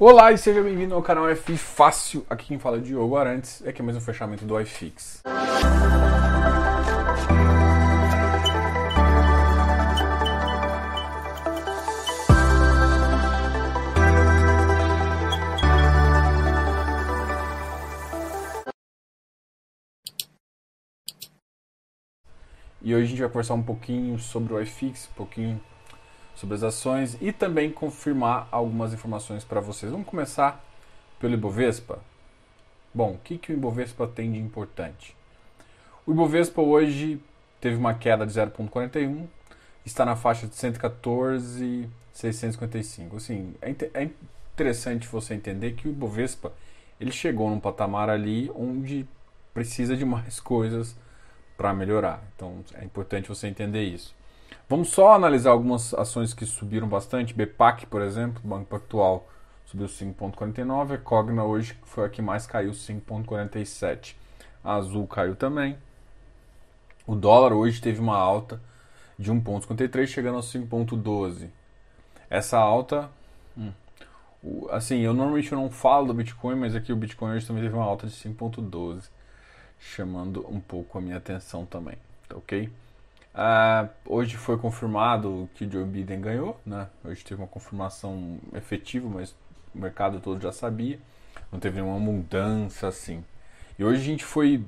Olá 0.00 0.30
e 0.30 0.38
seja 0.38 0.62
bem-vindo 0.62 0.94
ao 0.94 1.02
canal 1.02 1.28
F 1.28 1.56
Fácil. 1.56 2.24
Aqui 2.30 2.46
quem 2.46 2.58
fala 2.60 2.76
é 2.76 2.80
Diogo 2.80 3.16
Arantes. 3.16 3.66
Aqui 3.66 3.82
é 3.82 3.84
mais 3.84 3.96
um 3.96 4.00
fechamento 4.00 4.44
do 4.44 4.60
iFix. 4.60 5.24
E 22.80 22.94
hoje 22.94 23.02
a 23.02 23.08
gente 23.08 23.18
vai 23.18 23.28
conversar 23.28 23.54
um 23.54 23.62
pouquinho 23.64 24.16
sobre 24.20 24.54
o 24.54 24.60
iFix, 24.60 25.08
um 25.10 25.14
pouquinho 25.16 25.60
sobre 26.38 26.54
as 26.54 26.62
ações 26.62 27.18
e 27.20 27.30
também 27.32 27.68
confirmar 27.70 28.48
algumas 28.52 28.94
informações 28.94 29.44
para 29.44 29.60
vocês. 29.60 29.90
Vamos 29.90 30.06
começar 30.06 30.64
pelo 31.18 31.34
Ibovespa. 31.34 31.98
Bom, 32.94 33.14
o 33.14 33.18
que, 33.18 33.36
que 33.36 33.52
o 33.52 33.56
Ibovespa 33.56 34.06
tem 34.06 34.30
de 34.30 34.38
importante? 34.38 35.16
O 36.06 36.12
Ibovespa 36.12 36.62
hoje 36.62 37.20
teve 37.60 37.74
uma 37.76 37.92
queda 37.92 38.24
de 38.24 38.32
0,41, 38.32 39.26
está 39.84 40.04
na 40.04 40.14
faixa 40.14 40.46
de 40.46 40.54
114,655. 40.54 43.16
Assim, 43.16 43.52
é, 43.60 43.74
é 43.94 44.08
interessante 44.54 45.08
você 45.08 45.34
entender 45.34 45.72
que 45.72 45.88
o 45.88 45.90
Ibovespa 45.90 46.52
ele 47.00 47.10
chegou 47.10 47.50
num 47.50 47.58
patamar 47.58 48.08
ali 48.08 48.48
onde 48.54 49.04
precisa 49.52 49.96
de 49.96 50.04
mais 50.04 50.38
coisas 50.40 50.94
para 51.56 51.74
melhorar. 51.74 52.22
Então 52.36 52.64
é 52.74 52.84
importante 52.84 53.28
você 53.28 53.48
entender 53.48 53.82
isso. 53.82 54.16
Vamos 54.68 54.90
só 54.90 55.14
analisar 55.14 55.50
algumas 55.50 55.94
ações 55.94 56.34
que 56.34 56.44
subiram 56.44 56.86
bastante. 56.86 57.32
BPAC, 57.32 57.86
por 57.86 58.02
exemplo, 58.02 58.42
Banco 58.44 58.66
Pactual, 58.66 59.26
subiu 59.64 59.86
5,49. 59.86 60.92
A 60.92 60.98
Cogna 60.98 61.42
hoje 61.42 61.74
foi 61.84 62.04
a 62.04 62.08
que 62.10 62.20
mais 62.20 62.46
caiu, 62.46 62.72
5,47. 62.72 64.14
A 64.62 64.74
Azul 64.74 65.06
caiu 65.06 65.34
também. 65.34 65.78
O 67.06 67.14
dólar 67.14 67.54
hoje 67.54 67.80
teve 67.80 67.98
uma 67.98 68.18
alta 68.18 68.60
de 69.18 69.32
1,53, 69.32 70.06
chegando 70.06 70.36
a 70.36 70.42
5,12. 70.42 71.48
Essa 72.28 72.58
alta, 72.58 73.08
hum, 73.56 73.72
assim, 74.70 74.98
eu 74.98 75.14
normalmente 75.14 75.50
não 75.54 75.70
falo 75.70 76.08
do 76.08 76.14
Bitcoin, 76.14 76.56
mas 76.56 76.74
aqui 76.74 76.92
o 76.92 76.96
Bitcoin 76.96 77.36
hoje 77.36 77.46
também 77.46 77.62
teve 77.62 77.74
uma 77.74 77.86
alta 77.86 78.06
de 78.06 78.12
5,12, 78.12 79.08
chamando 79.78 80.46
um 80.46 80.60
pouco 80.60 80.98
a 80.98 81.00
minha 81.00 81.16
atenção 81.16 81.64
também, 81.64 81.96
tá 82.28 82.36
ok? 82.36 82.70
Uh, 83.38 83.88
hoje 84.04 84.36
foi 84.36 84.58
confirmado 84.58 85.48
que 85.54 85.70
Joe 85.70 85.84
Biden 85.84 86.20
ganhou, 86.20 86.60
né? 86.66 86.88
Hoje 87.04 87.24
teve 87.24 87.40
uma 87.40 87.46
confirmação 87.46 88.40
efetiva, 88.52 89.08
mas 89.08 89.30
o 89.72 89.78
mercado 89.78 90.18
todo 90.18 90.42
já 90.42 90.50
sabia. 90.50 90.98
Não 91.52 91.60
teve 91.60 91.80
nenhuma 91.80 92.00
mudança 92.00 92.88
assim. 92.88 93.24
E 93.78 93.84
hoje 93.84 94.00
a 94.00 94.04
gente 94.04 94.24
foi, 94.24 94.64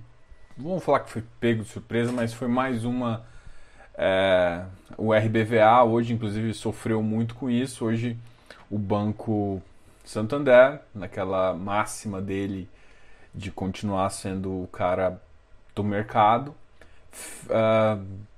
vamos 0.57 0.85
falar 0.85 1.01
que 1.01 1.11
foi 1.11 1.25
pego 1.41 1.65
de 1.65 1.69
surpresa, 1.69 2.13
mas 2.13 2.33
foi 2.33 2.47
mais 2.47 2.85
uma. 2.85 3.27
É, 3.95 4.65
o 4.97 5.13
RBVA 5.13 5.83
hoje, 5.83 6.13
inclusive, 6.13 6.55
sofreu 6.55 7.03
muito 7.03 7.35
com 7.35 7.51
isso. 7.51 7.85
Hoje 7.85 8.17
o 8.71 8.79
Banco 8.79 9.61
Santander, 10.05 10.81
naquela 10.95 11.55
máxima 11.55 12.23
dele 12.23 12.69
de 13.35 13.51
continuar 13.51 14.11
sendo 14.11 14.63
o 14.63 14.69
cara 14.69 15.21
do 15.75 15.83
mercado, 15.83 16.55
uh, 17.47 18.31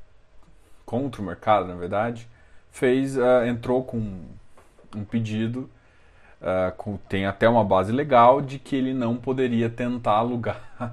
contra 0.93 1.23
o 1.23 1.25
mercado, 1.25 1.67
na 1.67 1.75
verdade, 1.75 2.29
fez, 2.71 3.17
uh, 3.17 3.47
entrou 3.47 3.83
com 3.83 4.21
um 4.95 5.05
pedido, 5.07 5.71
uh, 6.39 6.71
com, 6.77 6.99
tem 7.09 7.25
até 7.25 7.49
uma 7.49 7.65
base 7.65 7.91
legal, 7.91 8.43
de 8.43 8.59
que 8.59 8.77
ele 8.77 8.93
não 8.93 9.17
poderia 9.17 9.71
tentar 9.71 10.17
alugar. 10.17 10.61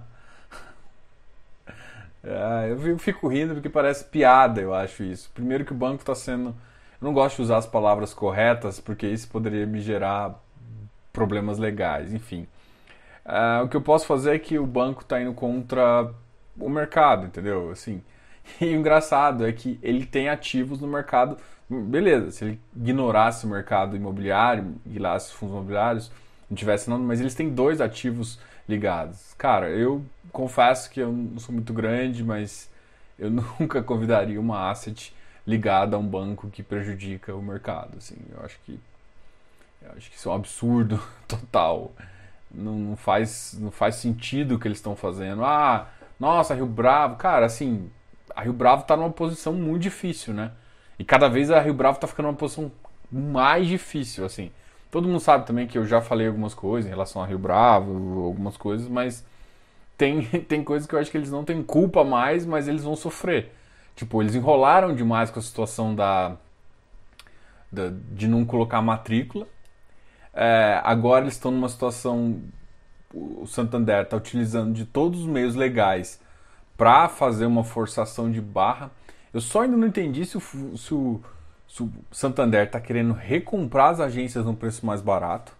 uh, 2.24 2.66
eu 2.88 2.98
fico 2.98 3.28
rindo 3.28 3.56
porque 3.56 3.68
parece 3.68 4.06
piada, 4.06 4.62
eu 4.62 4.74
acho 4.74 5.04
isso. 5.04 5.30
Primeiro 5.34 5.66
que 5.66 5.74
o 5.74 5.76
banco 5.76 6.00
está 6.00 6.16
sendo. 6.16 6.56
Eu 7.02 7.06
não 7.06 7.14
gosto 7.14 7.36
de 7.36 7.42
usar 7.42 7.58
as 7.58 7.68
palavras 7.68 8.14
corretas, 8.14 8.80
porque 8.80 9.06
isso 9.06 9.28
poderia 9.28 9.66
me 9.66 9.82
gerar 9.82 10.42
problemas 11.12 11.58
legais, 11.58 12.14
enfim. 12.14 12.48
Uh, 13.26 13.66
o 13.66 13.68
que 13.68 13.76
eu 13.76 13.82
posso 13.82 14.06
fazer 14.06 14.34
é 14.34 14.40
que 14.40 14.58
o 14.58 14.66
banco 14.66 15.02
está 15.02 15.22
indo 15.22 15.34
contra 15.34 16.10
o 16.58 16.70
mercado, 16.70 17.26
entendeu? 17.26 17.70
Assim, 17.72 18.02
E 18.62 18.66
o 18.66 18.80
engraçado 18.80 19.46
é 19.46 19.52
que 19.52 19.80
ele 19.82 20.06
tem 20.06 20.30
ativos 20.30 20.80
no 20.80 20.88
mercado. 20.88 21.38
Beleza, 21.70 22.32
se 22.32 22.46
ele 22.46 22.60
ignorasse 22.76 23.46
o 23.46 23.50
mercado 23.50 23.96
imobiliário, 23.96 24.76
ignorasse 24.86 25.28
os 25.28 25.34
fundos 25.34 25.56
imobiliários, 25.56 26.12
não 26.50 26.58
tivesse 26.58 26.90
nada, 26.90 27.02
mas 27.02 27.20
eles 27.22 27.36
têm 27.36 27.50
dois 27.50 27.80
ativos 27.80 28.40
ligados. 28.68 29.34
Cara, 29.38 29.70
eu 29.70 30.04
confesso 30.32 30.90
que 30.90 31.00
eu 31.00 31.12
não 31.12 31.40
sou 31.40 31.54
muito 31.54 31.74
grande, 31.74 32.24
mas 32.24 32.70
eu 33.18 33.30
nunca 33.60 33.84
convidaria 33.84 34.40
uma 34.40 34.70
asset 34.72 35.14
ligada 35.46 35.96
a 35.96 36.00
um 36.00 36.08
banco 36.08 36.50
que 36.50 36.64
prejudica 36.64 37.36
o 37.36 37.42
mercado. 37.42 37.98
Assim, 37.98 38.18
eu 38.32 38.44
acho 38.44 38.58
que 38.66 38.80
eu 39.82 39.92
acho 39.96 40.10
que 40.10 40.18
isso 40.18 40.28
é 40.30 40.32
um 40.32 40.36
absurdo 40.36 41.02
total. 41.28 41.92
Não, 42.52 42.78
não 42.78 42.96
faz 42.96 43.56
não 43.60 43.72
faz 43.72 43.96
sentido 43.96 44.56
o 44.56 44.60
que 44.60 44.68
eles 44.68 44.80
estão 44.80 44.96
fazendo. 44.96 45.44
Ah, 45.44 45.88
nossa, 46.20 46.54
Rio 46.54 46.66
Bravo, 46.66 47.16
cara, 47.16 47.46
assim, 47.46 47.90
a 48.36 48.42
Rio 48.42 48.54
Bravo 48.54 48.82
está 48.84 48.96
numa 48.96 49.10
posição 49.10 49.54
muito 49.54 49.84
difícil, 49.84 50.34
né? 50.34 50.52
E 50.98 51.04
cada 51.04 51.30
vez 51.30 51.50
a 51.50 51.60
Rio 51.60 51.74
Bravo 51.74 51.96
está 51.96 52.08
ficando 52.08 52.28
numa 52.28 52.38
posição 52.38 52.72
mais 53.12 53.68
difícil, 53.68 54.26
assim. 54.26 54.52
Todo 54.92 55.08
mundo 55.08 55.20
sabe 55.20 55.46
também 55.46 55.68
que 55.68 55.78
eu 55.78 55.86
já 55.86 56.02
falei 56.02 56.28
algumas 56.28 56.54
coisas 56.54 56.88
em 56.88 56.90
relação 56.90 57.22
a 57.22 57.26
Rio 57.26 57.40
Bravo, 57.40 58.24
algumas 58.24 58.58
coisas, 58.58 58.88
mas 58.88 59.26
tem, 59.98 60.24
tem 60.48 60.64
coisas 60.64 60.88
que 60.88 60.96
eu 60.96 61.00
acho 61.00 61.12
que 61.12 61.18
eles 61.18 61.32
não 61.32 61.44
têm 61.44 61.62
culpa 61.64 62.04
mais, 62.04 62.46
mas 62.46 62.68
eles 62.68 62.84
vão 62.84 62.96
sofrer. 62.96 63.54
Tipo, 63.96 64.22
eles 64.22 64.36
enrolaram 64.36 64.96
demais 64.96 65.30
com 65.30 65.40
a 65.40 65.44
situação 65.44 65.94
da, 65.94 66.38
da 67.72 67.92
de 68.12 68.28
não 68.28 68.46
colocar 68.46 68.82
matrícula. 68.82 69.48
É, 70.34 70.80
agora 70.84 71.26
eles 71.26 71.34
estão 71.34 71.52
numa 71.52 71.70
situação. 71.70 72.42
O 73.14 73.46
Santander 73.46 74.04
está 74.04 74.16
utilizando 74.16 74.74
de 74.74 74.86
todos 74.86 75.22
os 75.22 75.26
meios 75.26 75.56
legais 75.56 76.20
para 76.80 77.10
fazer 77.10 77.46
uma 77.46 77.66
forçação 77.66 78.32
de 78.32 78.40
barra. 78.40 78.90
Eu 79.34 79.42
só 79.42 79.64
ainda 79.64 79.76
não 79.76 79.86
entendi 79.86 80.26
se 80.26 80.38
o, 80.38 80.40
se 80.78 80.94
o, 80.94 81.22
se 81.68 81.84
o 81.84 81.92
Santander 82.10 82.66
está 82.66 82.80
querendo 82.80 83.12
recomprar 83.12 83.92
as 83.92 84.00
agências 84.00 84.46
num 84.46 84.56
preço 84.56 84.86
mais 84.86 85.02
barato 85.02 85.52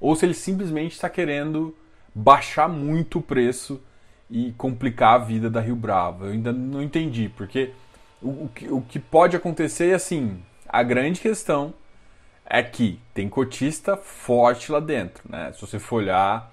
ou 0.00 0.16
se 0.16 0.26
ele 0.26 0.34
simplesmente 0.34 0.92
está 0.92 1.08
querendo 1.08 1.72
baixar 2.12 2.68
muito 2.68 3.20
o 3.20 3.22
preço 3.22 3.80
e 4.28 4.52
complicar 4.58 5.14
a 5.14 5.24
vida 5.24 5.48
da 5.48 5.60
Rio 5.60 5.76
Bravo. 5.76 6.24
Eu 6.24 6.32
ainda 6.32 6.52
não 6.52 6.82
entendi, 6.82 7.30
porque 7.36 7.70
o, 8.20 8.44
o, 8.44 8.50
que, 8.52 8.68
o 8.68 8.80
que 8.80 8.98
pode 8.98 9.36
acontecer 9.36 9.90
é 9.90 9.94
assim: 9.94 10.42
a 10.68 10.82
grande 10.82 11.20
questão 11.20 11.72
é 12.44 12.60
que 12.60 13.00
tem 13.14 13.28
cotista 13.28 13.96
forte 13.96 14.72
lá 14.72 14.80
dentro. 14.80 15.22
Né? 15.28 15.52
Se 15.52 15.60
você 15.60 15.78
for 15.78 15.96
olhar 15.96 16.52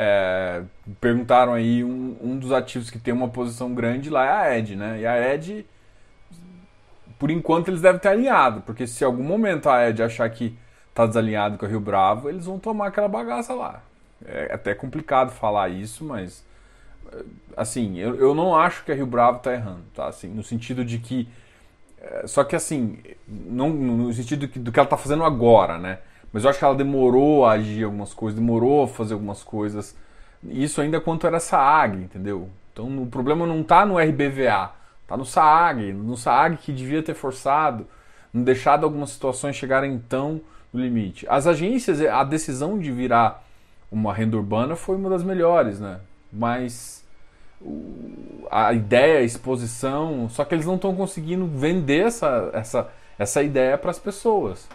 é, 0.00 0.62
perguntaram 1.00 1.52
aí 1.52 1.82
um, 1.82 2.16
um, 2.22 2.38
dos 2.38 2.52
ativos 2.52 2.88
que 2.88 3.00
tem 3.00 3.12
uma 3.12 3.28
posição 3.28 3.74
grande 3.74 4.08
lá 4.08 4.24
é 4.24 4.30
a 4.30 4.56
Ed, 4.56 4.76
né? 4.76 5.00
E 5.00 5.04
a 5.04 5.34
Ed, 5.34 5.66
por 7.18 7.32
enquanto, 7.32 7.66
eles 7.66 7.80
devem 7.80 8.00
ter 8.00 8.10
alinhado, 8.10 8.60
porque 8.60 8.86
se 8.86 9.02
algum 9.02 9.24
momento 9.24 9.68
a 9.68 9.88
Ed 9.88 10.00
achar 10.00 10.30
que 10.30 10.56
está 10.88 11.04
desalinhado 11.04 11.58
com 11.58 11.66
a 11.66 11.68
Rio 11.68 11.80
Bravo, 11.80 12.28
eles 12.28 12.46
vão 12.46 12.60
tomar 12.60 12.86
aquela 12.86 13.08
bagaça 13.08 13.52
lá. 13.54 13.82
É 14.24 14.54
até 14.54 14.72
complicado 14.72 15.32
falar 15.32 15.68
isso, 15.68 16.04
mas 16.04 16.46
assim, 17.56 17.98
eu, 17.98 18.14
eu 18.14 18.36
não 18.36 18.54
acho 18.54 18.84
que 18.84 18.92
a 18.92 18.94
Rio 18.94 19.06
Bravo 19.06 19.38
está 19.38 19.52
errando, 19.52 19.82
tá? 19.96 20.06
Assim, 20.06 20.28
no 20.28 20.44
sentido 20.44 20.84
de 20.84 20.98
que 20.98 21.28
é, 22.00 22.24
só 22.28 22.44
que 22.44 22.54
assim, 22.54 22.98
não, 23.26 23.70
no 23.70 24.12
sentido 24.12 24.46
do 24.46 24.48
que, 24.48 24.58
do 24.60 24.70
que 24.70 24.78
ela 24.78 24.86
está 24.86 24.96
fazendo 24.96 25.24
agora, 25.24 25.76
né? 25.76 25.98
Mas 26.32 26.44
eu 26.44 26.50
acho 26.50 26.58
que 26.58 26.64
ela 26.64 26.74
demorou 26.74 27.44
a 27.46 27.52
agir 27.52 27.84
algumas 27.84 28.12
coisas, 28.12 28.38
demorou 28.38 28.84
a 28.84 28.88
fazer 28.88 29.14
algumas 29.14 29.42
coisas. 29.42 29.96
Isso 30.44 30.80
ainda 30.80 31.00
quanto 31.00 31.26
era 31.26 31.40
SAAG, 31.40 31.96
entendeu? 31.96 32.48
Então 32.72 33.02
o 33.02 33.06
problema 33.06 33.46
não 33.46 33.60
está 33.60 33.84
no 33.84 33.98
RBVA, 33.98 34.72
está 35.02 35.16
no 35.16 35.24
SAAG, 35.24 35.92
no 35.92 36.16
SAAG 36.16 36.58
que 36.58 36.72
devia 36.72 37.02
ter 37.02 37.14
forçado, 37.14 37.86
não 38.32 38.42
deixado 38.42 38.84
algumas 38.84 39.10
situações 39.10 39.56
chegarem 39.56 39.98
tão 40.08 40.40
no 40.72 40.80
limite. 40.80 41.26
As 41.28 41.46
agências, 41.46 42.00
a 42.00 42.22
decisão 42.22 42.78
de 42.78 42.92
virar 42.92 43.42
uma 43.90 44.12
renda 44.12 44.36
urbana 44.36 44.76
foi 44.76 44.96
uma 44.96 45.08
das 45.08 45.24
melhores, 45.24 45.80
né? 45.80 46.00
Mas 46.32 47.04
a 48.50 48.72
ideia, 48.72 49.18
a 49.18 49.22
exposição, 49.22 50.28
só 50.28 50.44
que 50.44 50.54
eles 50.54 50.66
não 50.66 50.76
estão 50.76 50.94
conseguindo 50.94 51.46
vender 51.46 52.06
essa, 52.06 52.50
essa, 52.52 52.88
essa 53.18 53.42
ideia 53.42 53.76
para 53.76 53.90
as 53.90 53.98
pessoas. 53.98 54.68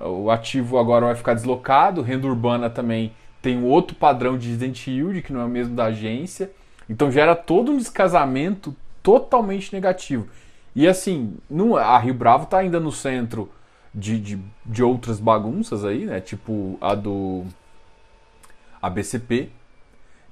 O 0.00 0.30
ativo 0.30 0.78
agora 0.78 1.06
vai 1.06 1.14
ficar 1.14 1.34
deslocado, 1.34 2.02
renda 2.02 2.26
urbana 2.26 2.70
também 2.70 3.12
tem 3.42 3.62
outro 3.64 3.96
padrão 3.96 4.36
de 4.36 4.46
dividend 4.46 4.90
yield, 4.90 5.22
que 5.22 5.32
não 5.32 5.40
é 5.40 5.44
o 5.44 5.48
mesmo 5.48 5.74
da 5.74 5.86
agência. 5.86 6.50
Então 6.88 7.10
gera 7.10 7.34
todo 7.34 7.72
um 7.72 7.76
descasamento 7.76 8.74
totalmente 9.02 9.72
negativo. 9.72 10.28
E 10.74 10.86
assim, 10.86 11.36
não, 11.48 11.76
a 11.76 11.98
Rio 11.98 12.14
Bravo 12.14 12.44
está 12.44 12.58
ainda 12.58 12.78
no 12.78 12.92
centro 12.92 13.50
de, 13.94 14.18
de, 14.18 14.40
de 14.64 14.82
outras 14.82 15.18
bagunças 15.18 15.84
aí, 15.84 16.04
né? 16.04 16.20
Tipo 16.20 16.78
a 16.80 16.94
do 16.94 17.44
ABCP. 18.80 19.50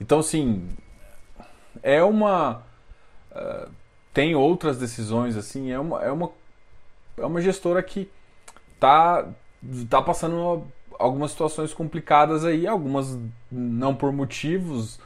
Então, 0.01 0.21
assim, 0.21 0.69
é 1.83 2.03
uma. 2.03 2.63
Uh, 3.33 3.71
tem 4.13 4.35
outras 4.35 4.79
decisões, 4.79 5.37
assim, 5.37 5.71
é 5.71 5.79
uma, 5.79 6.03
é 6.03 6.11
uma, 6.11 6.31
é 7.19 7.27
uma 7.27 7.41
gestora 7.41 7.83
que 7.83 8.11
tá, 8.81 9.27
tá 9.89 10.01
passando 10.03 10.65
algumas 10.99 11.31
situações 11.31 11.75
complicadas 11.75 12.45
aí, 12.45 12.67
algumas 12.67 13.19
não 13.51 13.95
por 13.95 14.13
motivos 14.13 14.99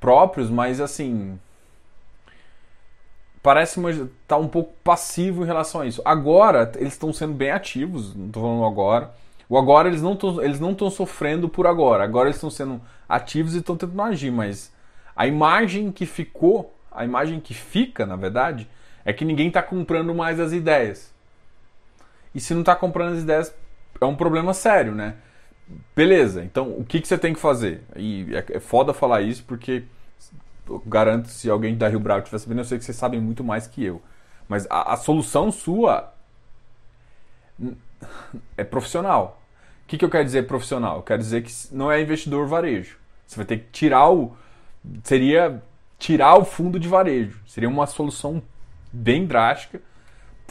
próprios, 0.00 0.50
mas 0.50 0.80
assim. 0.80 1.38
Parece 3.42 3.80
tá 4.26 4.36
um 4.36 4.46
pouco 4.46 4.72
passivo 4.84 5.42
em 5.42 5.46
relação 5.46 5.80
a 5.80 5.86
isso. 5.86 6.00
Agora, 6.04 6.70
eles 6.76 6.92
estão 6.92 7.12
sendo 7.12 7.34
bem 7.34 7.50
ativos, 7.50 8.14
não 8.14 8.26
estou 8.26 8.42
falando 8.42 8.64
agora. 8.64 9.12
O 9.48 9.58
agora 9.58 9.88
eles 9.88 10.00
não 10.00 10.16
eles 10.42 10.60
não 10.60 10.70
estão 10.70 10.88
sofrendo 10.88 11.48
por 11.48 11.66
agora. 11.66 12.04
Agora 12.04 12.28
eles 12.28 12.36
estão 12.36 12.50
sendo 12.50 12.80
ativos 13.08 13.54
e 13.54 13.58
estão 13.58 13.76
tentando 13.76 14.00
agir, 14.00 14.30
mas 14.30 14.72
a 15.14 15.26
imagem 15.26 15.92
que 15.92 16.06
ficou, 16.06 16.72
a 16.90 17.04
imagem 17.04 17.40
que 17.40 17.52
fica, 17.52 18.06
na 18.06 18.16
verdade, 18.16 18.68
é 19.04 19.12
que 19.12 19.24
ninguém 19.24 19.48
está 19.48 19.62
comprando 19.62 20.14
mais 20.14 20.40
as 20.40 20.52
ideias. 20.52 21.12
E 22.34 22.40
se 22.40 22.54
não 22.54 22.60
está 22.60 22.74
comprando 22.74 23.14
as 23.14 23.22
ideias, 23.22 23.54
é 24.02 24.06
um 24.06 24.16
problema 24.16 24.52
sério, 24.54 24.94
né? 24.94 25.16
Beleza, 25.94 26.44
então 26.44 26.70
o 26.70 26.84
que, 26.84 27.00
que 27.00 27.08
você 27.08 27.16
tem 27.16 27.32
que 27.32 27.40
fazer? 27.40 27.82
E 27.96 28.34
é, 28.34 28.56
é 28.56 28.60
foda 28.60 28.92
falar 28.92 29.22
isso 29.22 29.44
porque 29.44 29.84
eu 30.68 30.82
garanto 30.86 31.28
se 31.28 31.48
alguém 31.48 31.76
da 31.76 31.88
Rio 31.88 32.00
Bravo 32.00 32.20
estiver 32.20 32.38
sabendo, 32.38 32.60
eu 32.60 32.64
sei 32.64 32.78
que 32.78 32.84
vocês 32.84 32.96
sabem 32.96 33.20
muito 33.20 33.42
mais 33.42 33.66
que 33.66 33.84
eu. 33.84 34.02
Mas 34.48 34.66
a, 34.68 34.92
a 34.92 34.96
solução 34.96 35.50
sua 35.50 36.12
é 38.56 38.64
profissional. 38.64 39.40
O 39.84 39.88
que, 39.88 39.98
que 39.98 40.04
eu 40.04 40.10
quero 40.10 40.24
dizer 40.24 40.46
profissional? 40.46 40.96
Eu 40.96 41.02
quero 41.02 41.20
dizer 41.20 41.42
que 41.42 41.52
não 41.70 41.90
é 41.90 42.00
investidor 42.00 42.46
varejo. 42.46 42.96
Você 43.26 43.36
vai 43.36 43.44
ter 43.44 43.58
que 43.58 43.70
tirar 43.70 44.10
o. 44.10 44.36
Seria 45.04 45.62
tirar 45.98 46.36
o 46.36 46.44
fundo 46.44 46.78
de 46.78 46.88
varejo. 46.88 47.40
Seria 47.46 47.68
uma 47.68 47.86
solução 47.86 48.42
bem 48.92 49.26
drástica 49.26 49.80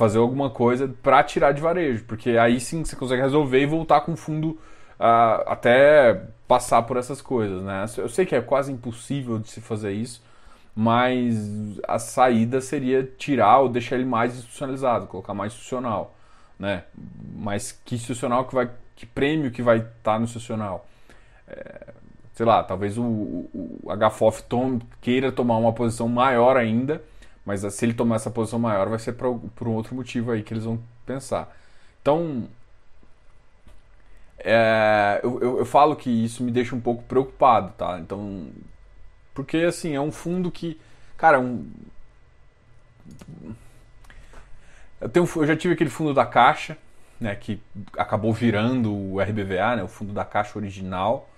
fazer 0.01 0.18
alguma 0.18 0.50
coisa 0.50 0.88
para 1.03 1.24
tirar 1.24 1.51
de 1.51 1.62
varejo, 1.62 2.06
porque 2.06 2.31
aí 2.31 2.59
sim 2.59 2.83
você 2.83 2.95
consegue 2.95 3.21
resolver 3.21 3.62
e 3.62 3.68
voltar 3.68 4.01
com 4.01 4.15
fundo 4.15 4.59
uh, 5.00 5.45
até 5.45 6.24
passar 6.48 6.81
por 6.81 6.98
essas 6.98 7.21
coisas, 7.21 7.62
né? 7.62 7.86
Eu 7.98 8.09
sei 8.09 8.25
que 8.25 8.36
é 8.36 8.42
quase 8.42 8.71
impossível 8.71 9.38
de 9.38 9.48
se 9.48 9.62
fazer 9.62 9.92
isso, 9.92 10.19
mas 10.75 11.38
a 11.88 12.00
saída 12.00 12.59
seria 12.62 13.03
tirar 13.03 13.59
ou 13.59 13.69
deixar 13.69 13.95
ele 13.95 14.06
mais 14.06 14.33
institucionalizado, 14.33 15.06
colocar 15.06 15.36
mais 15.36 15.53
institucional, 15.53 16.15
né? 16.57 16.83
Mas 17.36 17.71
que 17.71 17.94
institucional 17.94 18.45
que 18.45 18.56
vai, 18.56 18.71
que 18.95 19.06
prêmio 19.06 19.51
que 19.51 19.62
vai 19.62 19.77
estar 19.77 20.13
tá 20.13 20.18
no 20.18 20.24
institucional? 20.24 20.83
É, 21.48 21.94
sei 22.33 22.45
lá, 22.48 22.63
talvez 22.63 22.98
o, 22.98 23.03
o, 23.03 23.80
o 23.83 24.09
HFOF 24.09 24.42
tome, 24.50 24.81
queira 25.00 25.31
tomar 25.31 25.57
uma 25.57 25.74
posição 25.74 26.09
maior 26.09 26.57
ainda, 26.57 27.03
mas 27.45 27.61
se 27.61 27.85
ele 27.85 27.93
tomar 27.93 28.17
essa 28.17 28.29
posição 28.29 28.59
maior 28.59 28.89
vai 28.89 28.99
ser 28.99 29.13
por, 29.13 29.67
um 29.67 29.73
outro 29.73 29.95
motivo 29.95 30.31
aí 30.31 30.43
que 30.43 30.53
eles 30.53 30.65
vão 30.65 30.79
pensar. 31.05 31.55
Então, 32.01 32.47
é, 34.39 35.19
eu, 35.23 35.39
eu, 35.41 35.57
eu, 35.59 35.65
falo 35.65 35.95
que 35.95 36.09
isso 36.09 36.43
me 36.43 36.51
deixa 36.51 36.75
um 36.75 36.81
pouco 36.81 37.03
preocupado, 37.03 37.73
tá? 37.77 37.99
Então, 37.99 38.49
porque 39.33 39.57
assim, 39.57 39.95
é 39.95 40.01
um 40.01 40.11
fundo 40.11 40.51
que, 40.51 40.79
cara, 41.17 41.39
um, 41.39 41.69
eu, 44.99 45.09
tenho, 45.09 45.27
eu 45.35 45.47
já 45.47 45.55
tive 45.55 45.73
aquele 45.73 45.89
fundo 45.89 46.13
da 46.13 46.25
Caixa, 46.25 46.77
né, 47.19 47.35
que 47.35 47.61
acabou 47.97 48.33
virando 48.33 48.93
o 48.93 49.21
RBVA, 49.21 49.75
né, 49.75 49.83
o 49.83 49.88
fundo 49.88 50.13
da 50.13 50.25
Caixa 50.25 50.57
original. 50.57 51.29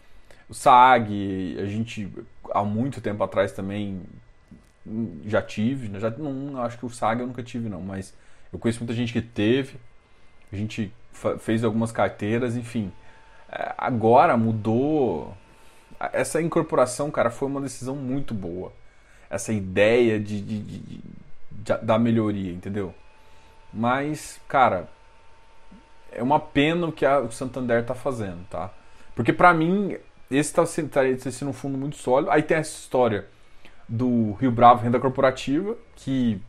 O 0.49 0.53
SAG, 0.53 1.57
a 1.59 1.65
gente 1.65 2.11
há 2.51 2.63
muito 2.63 3.01
tempo 3.01 3.23
atrás 3.23 3.51
também 3.51 4.01
já 5.25 5.41
tive, 5.41 5.87
né, 5.87 5.99
já 5.99 6.09
não 6.09 6.61
acho 6.61 6.77
que 6.77 6.85
o 6.85 6.89
SAG 6.89 7.21
eu 7.21 7.27
nunca 7.27 7.41
tive 7.41 7.69
não, 7.69 7.81
mas 7.81 8.13
eu 8.51 8.59
conheço 8.59 8.79
muita 8.79 8.93
gente 8.93 9.11
que 9.11 9.21
teve. 9.21 9.77
A 10.51 10.55
gente 10.55 10.93
fez 11.39 11.63
algumas 11.63 11.91
carteiras, 11.91 12.55
enfim. 12.55 12.91
É, 13.51 13.73
agora 13.77 14.37
mudou. 14.37 15.35
Essa 16.11 16.41
incorporação, 16.41 17.09
cara, 17.09 17.31
foi 17.31 17.47
uma 17.47 17.61
decisão 17.61 17.95
muito 17.95 18.33
boa. 18.33 18.71
Essa 19.29 19.51
ideia 19.51 20.19
de, 20.19 20.41
de, 20.41 20.59
de, 20.59 20.79
de 20.79 21.01
da 21.81 21.97
melhoria, 21.97 22.51
entendeu? 22.51 22.93
Mas, 23.73 24.39
cara, 24.47 24.89
é 26.11 26.21
uma 26.21 26.39
pena 26.39 26.87
o 26.87 26.91
que 26.91 27.05
a, 27.05 27.19
o 27.19 27.31
Santander 27.31 27.83
tá 27.85 27.95
fazendo, 27.95 28.45
tá? 28.49 28.69
Porque 29.15 29.33
para 29.33 29.53
mim, 29.53 29.97
esse 30.29 30.53
tá, 30.53 30.63
tá 30.63 31.31
sendo 31.31 31.49
um 31.49 31.53
fundo 31.53 31.77
muito 31.77 31.95
sólido. 31.95 32.31
Aí 32.31 32.43
tem 32.43 32.57
essa 32.57 32.77
história 32.77 33.25
do 33.87 34.33
Rio 34.33 34.51
Bravo 34.51 34.83
Renda 34.83 34.99
Corporativa, 34.99 35.75
que, 35.95 36.41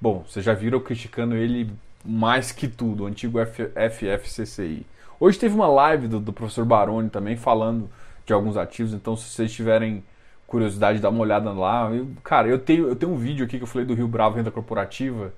bom, 0.00 0.24
vocês 0.26 0.44
já 0.44 0.54
viram 0.54 0.80
criticando 0.80 1.34
ele 1.34 1.70
mais 2.04 2.52
que 2.52 2.68
tudo, 2.68 3.04
o 3.04 3.06
antigo 3.06 3.38
F, 3.40 3.70
FFCCI. 3.74 4.86
Hoje 5.18 5.38
teve 5.38 5.54
uma 5.54 5.66
live 5.66 6.06
do, 6.08 6.20
do, 6.20 6.32
professor 6.32 6.64
Baroni 6.64 7.08
também 7.08 7.36
falando 7.36 7.88
de 8.26 8.32
alguns 8.32 8.56
ativos, 8.56 8.92
então 8.92 9.16
se 9.16 9.30
vocês 9.30 9.52
tiverem 9.52 10.04
curiosidade, 10.46 11.00
dá 11.00 11.08
uma 11.08 11.20
olhada 11.20 11.50
lá. 11.52 11.90
Eu, 11.90 12.08
cara, 12.22 12.48
eu 12.48 12.58
tenho, 12.58 12.88
eu 12.88 12.96
tenho 12.96 13.12
um 13.12 13.16
vídeo 13.16 13.44
aqui 13.44 13.56
que 13.56 13.62
eu 13.62 13.68
falei 13.68 13.86
do 13.86 13.94
Rio 13.94 14.06
Bravo 14.06 14.36
Renda 14.36 14.50
Corporativa. 14.50 15.32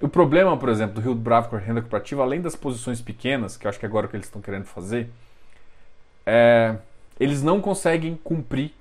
O 0.00 0.08
problema, 0.08 0.56
por 0.56 0.68
exemplo, 0.68 0.96
do 0.96 1.00
Rio 1.00 1.14
Bravo 1.14 1.56
Renda 1.56 1.80
Corporativa, 1.80 2.22
além 2.22 2.40
das 2.40 2.56
posições 2.56 3.00
pequenas, 3.00 3.56
que 3.56 3.66
eu 3.66 3.68
acho 3.68 3.78
que 3.78 3.86
é 3.86 3.88
agora 3.88 4.06
o 4.06 4.08
que 4.08 4.16
eles 4.16 4.26
estão 4.26 4.42
querendo 4.42 4.64
fazer, 4.64 5.10
é, 6.26 6.76
eles 7.18 7.42
não 7.42 7.60
conseguem 7.60 8.18
cumprir 8.22 8.72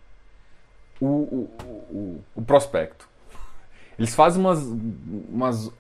o, 1.00 1.06
o, 1.06 2.24
o, 2.36 2.42
prospecto. 2.42 3.08
Eles 3.98 4.14
fazem 4.14 4.40
umas, 4.40 4.60
umas 5.30 5.72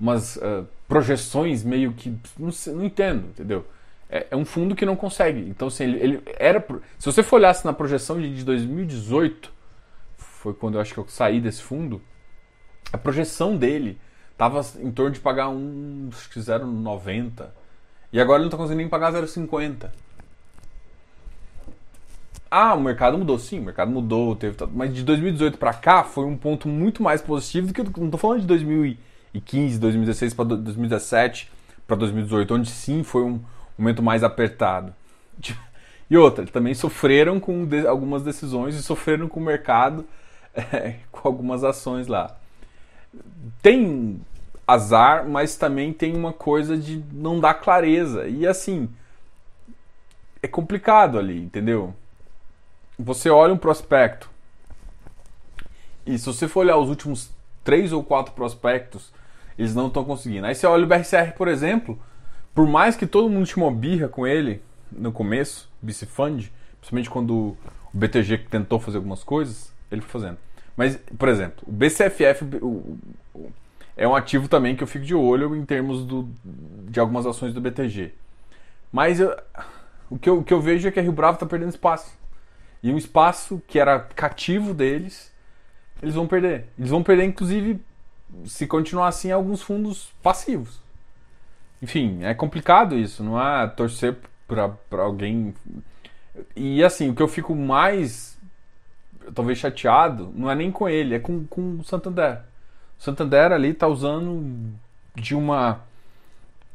umas 0.00 0.36
uh, 0.36 0.66
projeções 0.88 1.62
meio 1.62 1.92
que. 1.92 2.16
Não, 2.38 2.50
não 2.74 2.84
entendo, 2.84 3.28
entendeu? 3.28 3.66
É, 4.08 4.28
é, 4.30 4.36
um 4.36 4.44
fundo 4.44 4.74
que 4.74 4.86
não 4.86 4.96
consegue. 4.96 5.40
Então, 5.40 5.68
assim, 5.68 5.84
ele, 5.84 5.98
ele, 5.98 6.22
era. 6.38 6.64
Se 6.98 7.06
você 7.06 7.22
for 7.22 7.36
olhasse 7.36 7.64
na 7.64 7.72
projeção 7.72 8.18
de, 8.18 8.34
de 8.34 8.42
2018, 8.42 9.52
foi 10.16 10.54
quando 10.54 10.76
eu 10.76 10.80
acho 10.80 10.94
que 10.94 10.98
eu 10.98 11.06
saí 11.06 11.40
desse 11.40 11.62
fundo, 11.62 12.00
a 12.92 12.96
projeção 12.96 13.56
dele 13.56 14.00
estava 14.32 14.64
em 14.80 14.90
torno 14.90 15.12
de 15.12 15.20
pagar 15.20 15.50
um, 15.50 16.08
acho 16.10 16.30
que 16.30 16.40
0,90. 16.40 17.46
E 18.12 18.20
agora 18.20 18.38
ele 18.38 18.44
não 18.44 18.48
está 18.48 18.56
conseguindo 18.56 18.80
nem 18.80 18.88
pagar 18.88 19.12
0,50. 19.12 19.90
Ah, 22.50 22.74
o 22.74 22.80
mercado 22.80 23.16
mudou, 23.16 23.38
sim, 23.38 23.60
o 23.60 23.62
mercado 23.62 23.90
mudou, 23.90 24.34
teve, 24.34 24.56
mas 24.74 24.92
de 24.92 25.04
2018 25.04 25.56
para 25.56 25.72
cá 25.72 26.02
foi 26.02 26.24
um 26.24 26.36
ponto 26.36 26.68
muito 26.68 27.02
mais 27.02 27.22
positivo 27.22 27.68
do 27.68 27.72
que 27.92 28.00
não 28.00 28.06
estou 28.06 28.18
falando 28.18 28.40
de 28.40 28.46
2018 28.46 29.10
2015, 29.32 29.78
2016 29.78 30.34
para 30.34 30.44
2017 30.44 31.50
para 31.86 31.96
2018, 31.96 32.54
onde 32.54 32.70
sim 32.70 33.02
foi 33.02 33.22
um 33.22 33.40
momento 33.76 34.02
mais 34.02 34.22
apertado. 34.22 34.94
E 36.12 36.16
outra, 36.16 36.44
também 36.44 36.74
sofreram 36.74 37.38
com 37.38 37.68
algumas 37.86 38.24
decisões 38.24 38.74
e 38.74 38.82
sofreram 38.82 39.28
com 39.28 39.38
o 39.38 39.42
mercado 39.44 40.04
é, 40.52 40.96
com 41.12 41.28
algumas 41.28 41.62
ações 41.62 42.08
lá. 42.08 42.36
Tem 43.62 44.20
azar, 44.66 45.28
mas 45.28 45.54
também 45.54 45.92
tem 45.92 46.16
uma 46.16 46.32
coisa 46.32 46.76
de 46.76 47.00
não 47.12 47.38
dar 47.38 47.54
clareza. 47.54 48.26
E 48.26 48.44
assim, 48.44 48.88
é 50.42 50.48
complicado 50.48 51.16
ali, 51.16 51.40
entendeu? 51.40 51.94
Você 53.02 53.30
olha 53.30 53.52
um 53.54 53.56
prospecto 53.56 54.30
e 56.04 56.18
se 56.18 56.26
você 56.26 56.46
for 56.46 56.60
olhar 56.60 56.76
os 56.76 56.88
últimos 56.88 57.30
três 57.64 57.92
ou 57.92 58.02
quatro 58.02 58.32
prospectos 58.34 59.12
eles 59.58 59.74
não 59.74 59.88
estão 59.88 60.04
conseguindo. 60.04 60.46
Aí 60.46 60.54
você 60.54 60.66
olha 60.66 60.84
o 60.84 60.86
BRCR, 60.86 61.34
por 61.36 61.48
exemplo, 61.48 61.98
por 62.54 62.66
mais 62.66 62.96
que 62.96 63.06
todo 63.06 63.28
mundo 63.28 63.50
uma 63.56 63.70
birra 63.70 64.08
com 64.08 64.26
ele 64.26 64.62
no 64.90 65.12
começo, 65.12 65.70
Bicifund, 65.82 66.50
principalmente 66.78 67.10
quando 67.10 67.34
o 67.34 67.56
BTG 67.92 68.38
tentou 68.50 68.80
fazer 68.80 68.96
algumas 68.96 69.22
coisas, 69.22 69.72
ele 69.90 70.00
foi 70.00 70.20
fazendo. 70.20 70.38
Mas, 70.76 70.98
por 71.18 71.28
exemplo, 71.28 71.62
o 71.66 71.72
BCFF 71.72 72.44
é 73.96 74.08
um 74.08 74.14
ativo 74.14 74.48
também 74.48 74.74
que 74.74 74.82
eu 74.82 74.86
fico 74.86 75.04
de 75.04 75.14
olho 75.14 75.54
em 75.54 75.64
termos 75.64 76.04
do, 76.04 76.28
de 76.88 76.98
algumas 76.98 77.26
ações 77.26 77.52
do 77.52 77.60
BTG. 77.60 78.14
Mas 78.90 79.20
eu, 79.20 79.36
o, 80.08 80.18
que 80.18 80.28
eu, 80.28 80.38
o 80.38 80.44
que 80.44 80.54
eu 80.54 80.60
vejo 80.60 80.88
é 80.88 80.90
que 80.90 80.98
a 80.98 81.02
Rio 81.02 81.12
Bravo 81.12 81.34
está 81.34 81.44
perdendo 81.44 81.68
espaço. 81.68 82.19
E 82.82 82.90
um 82.92 82.96
espaço 82.96 83.62
que 83.66 83.78
era 83.78 83.98
cativo 83.98 84.72
deles, 84.72 85.32
eles 86.02 86.14
vão 86.14 86.26
perder. 86.26 86.66
Eles 86.78 86.90
vão 86.90 87.02
perder, 87.02 87.24
inclusive, 87.24 87.80
se 88.44 88.66
continuar 88.66 89.08
assim, 89.08 89.30
alguns 89.30 89.62
fundos 89.62 90.12
passivos. 90.22 90.80
Enfim, 91.82 92.22
é 92.22 92.34
complicado 92.34 92.96
isso, 92.96 93.22
não 93.22 93.40
é 93.40 93.66
torcer 93.68 94.16
para 94.46 95.02
alguém. 95.02 95.54
E 96.54 96.82
assim, 96.82 97.10
o 97.10 97.14
que 97.14 97.22
eu 97.22 97.28
fico 97.28 97.54
mais, 97.54 98.38
talvez 99.34 99.58
chateado, 99.58 100.32
não 100.34 100.50
é 100.50 100.54
nem 100.54 100.70
com 100.70 100.88
ele, 100.88 101.14
é 101.14 101.18
com, 101.18 101.44
com 101.46 101.78
o 101.78 101.84
Santander. 101.84 102.40
O 102.98 103.02
Santander 103.02 103.52
ali 103.52 103.70
está 103.70 103.86
usando 103.86 104.72
de 105.14 105.34
uma 105.34 105.80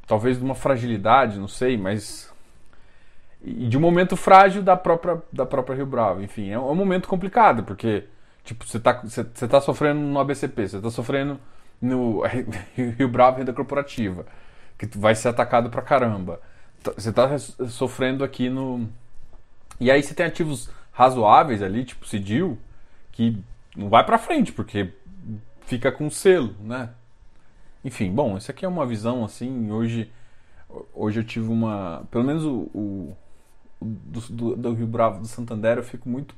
talvez 0.07 0.38
de 0.38 0.43
uma 0.43 0.55
fragilidade, 0.55 1.39
não 1.39 1.47
sei, 1.47 1.77
mas 1.77 2.31
e 3.45 3.67
de 3.67 3.77
um 3.77 3.79
momento 3.79 4.17
frágil 4.17 4.63
da 4.63 4.75
própria 4.75 5.21
da 5.31 5.45
própria 5.45 5.75
Rio 5.75 5.85
Bravo. 5.85 6.23
Enfim, 6.23 6.49
é 6.49 6.57
um, 6.57 6.67
é 6.67 6.71
um 6.71 6.75
momento 6.75 7.07
complicado 7.07 7.63
porque 7.63 8.05
tipo 8.43 8.65
você 8.65 8.77
está 8.77 8.93
você, 8.93 9.23
você 9.23 9.47
tá 9.47 9.61
sofrendo 9.61 9.99
no 9.99 10.19
ABCP, 10.19 10.67
você 10.67 10.77
está 10.77 10.89
sofrendo 10.89 11.39
no 11.79 12.23
Rio 12.97 13.07
Bravo 13.07 13.37
renda 13.37 13.53
corporativa, 13.53 14.25
que 14.77 14.87
vai 14.97 15.13
ser 15.13 15.27
atacado 15.29 15.69
pra 15.69 15.83
caramba. 15.83 16.41
Tá, 16.81 16.91
você 16.97 17.09
está 17.09 17.37
sofrendo 17.37 18.23
aqui 18.23 18.49
no 18.49 18.89
e 19.79 19.91
aí 19.91 20.01
você 20.01 20.15
tem 20.15 20.25
ativos 20.25 20.69
razoáveis 20.91 21.61
ali, 21.61 21.85
tipo 21.85 22.07
Cidil, 22.07 22.57
que 23.11 23.37
não 23.75 23.89
vai 23.89 24.03
para 24.03 24.17
frente 24.17 24.51
porque 24.51 24.91
fica 25.67 25.91
com 25.91 26.09
selo, 26.09 26.55
né? 26.61 26.89
Enfim, 27.83 28.11
bom, 28.11 28.37
isso 28.37 28.49
aqui 28.49 28.65
é 28.65 28.67
uma 28.67 28.87
visão 28.87 29.23
assim. 29.23 29.69
Hoje, 29.71 30.11
hoje 30.93 31.19
eu 31.19 31.23
tive 31.23 31.47
uma, 31.47 32.07
pelo 32.09 32.23
menos 32.23 32.43
o 32.43 33.15
do, 33.85 34.19
do, 34.21 34.55
do, 34.55 34.73
Rio 34.73 34.87
Bravo 34.87 35.19
do 35.19 35.27
Santander, 35.27 35.77
eu 35.77 35.83
fico 35.83 36.09
muito 36.09 36.35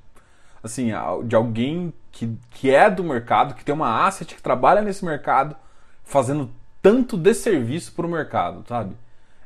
assim 0.63 0.91
de 1.25 1.35
alguém 1.35 1.93
que, 2.11 2.35
que 2.51 2.73
é 2.73 2.89
do 2.89 3.03
mercado, 3.03 3.53
que 3.53 3.63
tem 3.63 3.73
uma 3.73 4.05
asset 4.05 4.35
que 4.35 4.41
trabalha 4.41 4.81
nesse 4.81 5.05
mercado, 5.05 5.55
fazendo 6.03 6.49
tanto 6.81 7.17
desserviço 7.17 7.93
para 7.93 8.05
o 8.05 8.09
mercado, 8.09 8.63
sabe? 8.67 8.95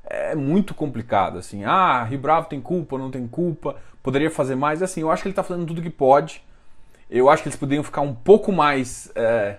É 0.04 0.36
muito 0.36 0.74
complicado, 0.74 1.38
assim. 1.38 1.64
Ah, 1.64 2.04
Rio 2.04 2.20
Bravo 2.20 2.48
tem 2.48 2.60
culpa, 2.60 2.98
não 2.98 3.12
tem 3.12 3.28
culpa, 3.28 3.76
poderia 4.04 4.30
fazer 4.30 4.56
mais. 4.56 4.82
Assim, 4.82 5.02
eu 5.02 5.12
acho 5.12 5.22
que 5.22 5.30
ele 5.30 5.34
está 5.34 5.44
fazendo 5.44 5.66
tudo 5.66 5.82
que 5.82 5.90
pode. 5.90 6.44
Eu 7.10 7.30
acho 7.30 7.44
que 7.44 7.50
eles 7.50 7.60
poderiam 7.60 7.84
ficar 7.84 8.02
um 8.02 8.14
pouco 8.14 8.52
mais 8.52 9.12
é, 9.16 9.58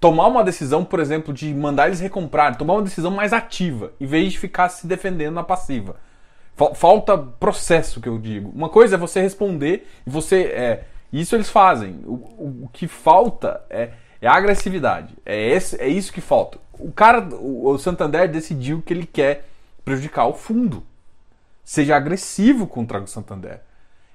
tomar 0.00 0.26
uma 0.26 0.44
decisão, 0.44 0.84
por 0.84 1.00
exemplo, 1.00 1.32
de 1.32 1.52
mandar 1.54 1.86
eles 1.86 2.00
recomprar, 2.00 2.56
tomar 2.56 2.74
uma 2.74 2.82
decisão 2.82 3.10
mais 3.10 3.32
ativa, 3.32 3.92
em 4.00 4.06
vez 4.06 4.32
de 4.32 4.38
ficar 4.38 4.68
se 4.68 4.86
defendendo 4.86 5.34
na 5.34 5.42
passiva. 5.42 5.96
Falta 6.74 7.16
processo, 7.16 8.00
que 8.00 8.08
eu 8.08 8.18
digo. 8.18 8.50
Uma 8.54 8.68
coisa 8.68 8.96
é 8.96 8.98
você 8.98 9.20
responder 9.20 9.86
e 10.04 10.10
você. 10.10 10.42
É, 10.42 10.84
isso 11.12 11.36
eles 11.36 11.48
fazem. 11.48 12.00
O, 12.04 12.64
o, 12.64 12.70
que 12.72 12.88
falta 12.88 13.62
é, 13.70 13.90
é 14.20 14.26
agressividade. 14.26 15.14
É, 15.24 15.50
esse, 15.50 15.80
é 15.80 15.86
isso 15.86 16.12
que 16.12 16.20
falta. 16.20 16.58
O 16.78 16.90
cara, 16.90 17.20
o, 17.36 17.68
o 17.68 17.78
Santander 17.78 18.28
decidiu 18.28 18.82
que 18.82 18.92
ele 18.92 19.06
quer 19.06 19.46
prejudicar 19.84 20.26
o 20.26 20.34
fundo. 20.34 20.82
Seja 21.64 21.94
agressivo 21.94 22.66
contra 22.66 23.00
o 23.00 23.06
Santander. 23.06 23.60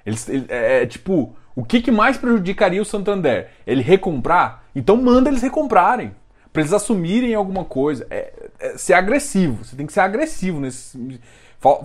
Eles, 0.05 0.27
ele, 0.27 0.45
é, 0.50 0.83
é, 0.83 0.85
tipo, 0.85 1.33
o 1.55 1.63
que, 1.63 1.81
que 1.81 1.91
mais 1.91 2.17
prejudicaria 2.17 2.81
o 2.81 2.85
Santander? 2.85 3.51
Ele 3.65 3.81
recomprar? 3.81 4.63
Então 4.75 4.97
manda 4.97 5.29
eles 5.29 5.41
recomprarem. 5.41 6.13
Para 6.51 6.62
eles 6.62 6.73
assumirem 6.73 7.33
alguma 7.33 7.63
coisa. 7.63 8.05
É, 8.09 8.50
é, 8.59 8.77
ser 8.77 8.93
agressivo. 8.93 9.63
Você 9.63 9.75
tem 9.75 9.85
que 9.85 9.93
ser 9.93 10.01
agressivo 10.01 10.59
nesse. 10.59 11.19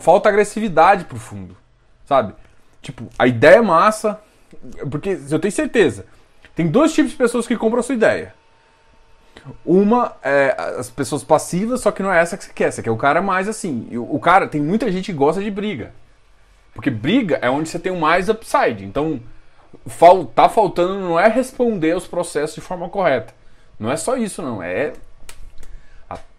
Falta 0.01 0.29
agressividade 0.29 1.05
pro 1.05 1.19
fundo. 1.19 1.57
Sabe? 2.05 2.35
Tipo, 2.83 3.07
a 3.19 3.27
ideia 3.27 3.57
é 3.57 3.63
massa. 3.63 4.21
Porque 4.91 5.19
eu 5.31 5.39
tenho 5.39 5.53
certeza. 5.53 6.07
Tem 6.55 6.67
dois 6.67 6.93
tipos 6.93 7.13
de 7.13 7.17
pessoas 7.17 7.47
que 7.47 7.57
compram 7.57 7.81
a 7.81 7.83
sua 7.83 7.95
ideia. 7.95 8.35
Uma 9.65 10.17
é 10.23 10.55
as 10.79 10.91
pessoas 10.91 11.23
passivas, 11.23 11.81
só 11.81 11.93
que 11.93 12.03
não 12.03 12.13
é 12.13 12.21
essa 12.21 12.37
que 12.37 12.45
você 12.45 12.53
quer. 12.53 12.73
Você 12.73 12.83
quer 12.83 12.91
o 12.91 12.97
cara 12.97 13.23
mais 13.23 13.49
assim. 13.49 13.89
O 13.97 14.19
cara, 14.19 14.49
tem 14.49 14.61
muita 14.61 14.91
gente 14.91 15.07
que 15.07 15.13
gosta 15.13 15.43
de 15.43 15.51
briga. 15.51 15.93
Porque 16.75 16.91
briga 16.91 17.39
é 17.41 17.49
onde 17.49 17.69
você 17.69 17.79
tem 17.79 17.93
o 17.93 18.01
mais 18.01 18.29
upside. 18.29 18.85
Então, 18.85 19.21
fal, 19.87 20.25
tá 20.25 20.49
faltando 20.49 21.01
não 21.01 21.19
é 21.19 21.29
responder 21.29 21.93
aos 21.93 22.07
processos 22.07 22.55
de 22.55 22.61
forma 22.61 22.89
correta. 22.89 23.33
Não 23.79 23.91
é 23.91 23.97
só 23.97 24.17
isso, 24.17 24.43
não. 24.43 24.63
É, 24.63 24.93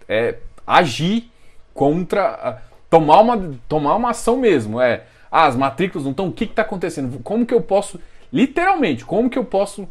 é 0.07 0.35
agir 0.67 1.31
contra. 1.73 2.61
Tomar 2.89 3.21
uma, 3.21 3.55
tomar 3.67 3.95
uma 3.95 4.09
ação 4.09 4.37
mesmo. 4.37 4.81
É. 4.81 5.05
Ah, 5.31 5.45
as 5.45 5.55
matrículas 5.55 6.03
não 6.03 6.11
estão. 6.11 6.27
O 6.27 6.33
que 6.33 6.45
está 6.45 6.61
acontecendo? 6.63 7.19
Como 7.23 7.45
que 7.45 7.53
eu 7.53 7.61
posso. 7.61 7.99
Literalmente, 8.31 9.05
como 9.05 9.29
que 9.29 9.37
eu 9.37 9.45
posso. 9.45 9.87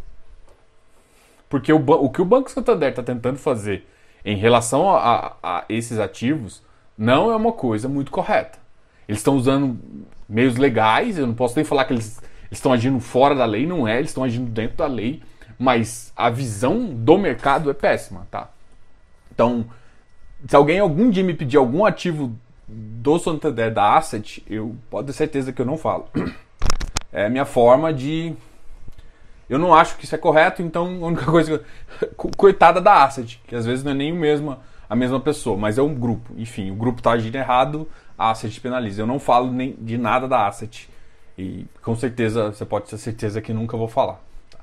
Porque 1.48 1.72
o, 1.72 1.78
o 1.78 2.10
que 2.10 2.20
o 2.20 2.24
Banco 2.24 2.50
Santander 2.50 2.90
está 2.90 3.02
tentando 3.02 3.38
fazer 3.38 3.86
em 4.24 4.36
relação 4.36 4.90
a, 4.90 4.98
a, 5.42 5.58
a 5.58 5.64
esses 5.68 5.98
ativos 5.98 6.62
não 6.96 7.30
é 7.30 7.36
uma 7.36 7.52
coisa 7.52 7.88
muito 7.88 8.10
correta. 8.10 8.58
Eles 9.08 9.20
estão 9.20 9.36
usando 9.36 9.78
meios 10.28 10.56
legais, 10.56 11.16
eu 11.16 11.26
não 11.26 11.34
posso 11.34 11.56
nem 11.56 11.64
falar 11.64 11.84
que 11.84 11.94
eles 11.94 12.20
estão 12.50 12.72
agindo 12.72 13.00
fora 13.00 13.34
da 13.34 13.44
lei, 13.44 13.66
não 13.66 13.86
é, 13.86 13.98
eles 13.98 14.10
estão 14.10 14.24
agindo 14.24 14.50
dentro 14.50 14.76
da 14.76 14.86
lei, 14.86 15.22
mas 15.58 16.12
a 16.14 16.28
visão 16.28 16.86
do 16.86 17.16
mercado 17.16 17.70
é 17.70 17.74
péssima, 17.74 18.26
tá? 18.30 18.50
Então, 19.32 19.64
se 20.46 20.54
alguém 20.54 20.78
algum 20.78 21.08
dia 21.08 21.24
me 21.24 21.32
pedir 21.32 21.56
algum 21.56 21.84
ativo 21.84 22.36
do 22.68 23.18
Santander 23.18 23.72
da 23.72 23.96
Asset, 23.96 24.44
eu 24.48 24.76
pode 24.90 25.06
ter 25.06 25.12
certeza 25.14 25.52
que 25.52 25.62
eu 25.62 25.66
não 25.66 25.78
falo. 25.78 26.06
É 27.10 27.26
a 27.26 27.30
minha 27.30 27.46
forma 27.46 27.92
de. 27.92 28.34
Eu 29.48 29.58
não 29.58 29.74
acho 29.74 29.96
que 29.96 30.04
isso 30.04 30.14
é 30.14 30.18
correto, 30.18 30.60
então 30.60 30.84
a 31.02 31.06
única 31.06 31.24
coisa. 31.30 31.64
Coitada 32.16 32.80
da 32.80 33.04
Asset, 33.04 33.40
que 33.46 33.56
às 33.56 33.64
vezes 33.64 33.82
não 33.82 33.92
é 33.92 33.94
nem 33.94 34.12
o 34.12 34.16
mesmo, 34.16 34.56
a 34.88 34.94
mesma 34.94 35.18
pessoa, 35.18 35.56
mas 35.56 35.78
é 35.78 35.82
um 35.82 35.94
grupo. 35.94 36.34
Enfim, 36.36 36.70
o 36.70 36.74
grupo 36.74 37.00
está 37.00 37.12
agindo 37.12 37.36
errado, 37.36 37.88
a 38.16 38.30
Asset 38.30 38.60
penaliza. 38.60 39.02
Eu 39.02 39.06
não 39.06 39.18
falo 39.18 39.50
nem 39.50 39.74
de 39.80 39.96
nada 39.96 40.28
da 40.28 40.46
Asset. 40.46 40.90
E 41.38 41.64
com 41.82 41.96
certeza, 41.96 42.52
você 42.52 42.66
pode 42.66 42.90
ter 42.90 42.98
certeza 42.98 43.40
que 43.40 43.52
nunca 43.52 43.76
vou 43.76 43.88
falar. 43.88 44.20
Tá? 44.50 44.58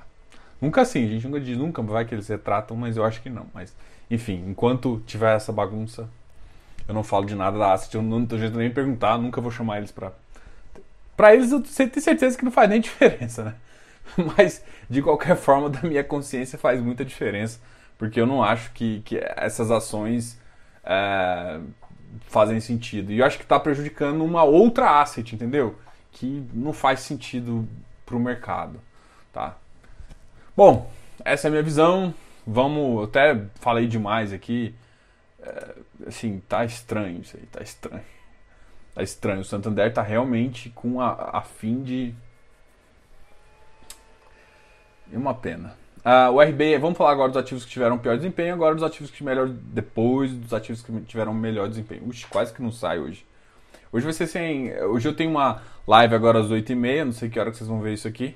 Nunca 0.62 0.82
assim, 0.82 1.06
a 1.06 1.08
gente 1.08 1.26
nunca 1.26 1.40
diz 1.40 1.58
nunca, 1.58 1.82
vai 1.82 2.06
que 2.06 2.14
eles 2.14 2.28
retratam, 2.28 2.78
mas 2.78 2.98
eu 2.98 3.04
acho 3.04 3.22
que 3.22 3.30
não. 3.30 3.48
Mas, 3.54 3.76
enfim, 4.12 4.44
enquanto 4.46 5.02
tiver 5.08 5.36
essa 5.36 5.52
bagunça, 5.52 6.08
eu 6.88 6.94
não 6.94 7.04
falo 7.04 7.26
de 7.26 7.36
nada 7.36 7.58
da 7.58 7.74
Asset, 7.74 7.96
eu 7.96 8.02
não 8.02 8.26
tô 8.26 8.36
nem 8.36 8.72
perguntar, 8.72 9.18
nunca 9.18 9.42
vou 9.42 9.52
chamar 9.52 9.78
eles 9.78 9.92
pra. 9.92 10.12
Pra 11.16 11.34
eles 11.34 11.52
eu 11.52 11.62
tenho 11.62 12.02
certeza 12.02 12.38
que 12.38 12.44
não 12.44 12.52
faz 12.52 12.70
nem 12.70 12.80
diferença, 12.82 13.44
né? 13.44 13.56
Mas, 14.38 14.64
de 14.90 15.02
qualquer 15.02 15.36
forma, 15.36 15.70
da 15.70 15.82
minha 15.82 16.04
consciência 16.04 16.60
faz 16.60 16.82
muita 16.82 17.04
diferença, 17.04 17.60
porque 17.98 18.20
eu 18.20 18.26
não 18.26 18.44
acho 18.44 18.72
que, 18.72 19.02
que 19.02 19.20
essas 19.36 19.72
ações 19.72 20.40
é, 20.84 21.60
fazem 22.28 22.60
sentido. 22.60 23.12
E 23.12 23.20
eu 23.20 23.26
acho 23.26 23.38
que 23.38 23.44
está 23.44 23.60
prejudicando 23.60 24.24
uma 24.24 24.44
outra 24.44 25.02
asset, 25.02 25.34
entendeu? 25.34 25.76
que 26.16 26.48
não 26.54 26.72
faz 26.72 27.02
sentido 27.02 27.68
para 28.06 28.16
o 28.16 28.20
mercado, 28.20 28.80
tá? 29.34 29.58
Bom, 30.56 30.90
essa 31.24 31.48
é 31.48 31.50
a 31.50 31.52
minha 31.52 31.64
visão. 31.64 32.14
Vamos, 32.48 33.00
eu 33.00 33.04
até 33.04 33.42
falei 33.56 33.86
demais 33.86 34.32
aqui. 34.32 34.74
É, 35.46 35.76
assim, 36.08 36.42
tá 36.50 36.66
estranho 36.66 37.22
isso 37.22 37.38
aí, 37.38 37.46
tá 37.46 37.62
estranho. 37.62 38.04
Tá 38.96 39.04
estranho. 39.04 39.42
O 39.42 39.46
Santander 39.46 39.94
tá 39.94 40.02
realmente 40.02 40.70
com 40.70 41.00
a, 41.00 41.38
a 41.38 41.42
fim 41.42 41.84
de. 41.84 42.14
É 45.12 45.18
uma 45.18 45.34
pena. 45.34 45.76
Uh, 46.06 46.32
o 46.34 46.42
RB, 46.42 46.78
vamos 46.78 46.98
falar 46.98 47.12
agora 47.12 47.30
dos 47.30 47.38
ativos 47.38 47.66
que 47.66 47.72
tiveram 47.72 47.98
pior 47.98 48.16
desempenho, 48.16 48.54
agora 48.54 48.76
dos 48.76 48.84
ativos 48.84 49.10
que 49.10 49.24
melhor 49.24 49.48
depois 49.50 50.32
dos 50.32 50.54
ativos 50.54 50.82
que 50.82 50.92
tiveram 51.02 51.34
melhor 51.34 51.68
desempenho. 51.68 52.08
Uxe, 52.08 52.26
quase 52.28 52.54
que 52.54 52.62
não 52.62 52.72
sai 52.72 53.00
hoje. 53.00 53.26
Hoje 53.92 54.04
vai 54.04 54.14
ser 54.14 54.28
sem. 54.28 54.72
Hoje 54.84 55.08
eu 55.08 55.16
tenho 55.16 55.32
uma 55.32 55.62
live 55.88 56.16
agora 56.16 56.40
às 56.40 56.48
8h30, 56.48 57.04
não 57.06 57.12
sei 57.12 57.30
que 57.30 57.40
hora 57.40 57.52
que 57.52 57.58
vocês 57.58 57.68
vão 57.68 57.82
ver 57.82 57.94
isso 57.94 58.08
aqui. 58.08 58.36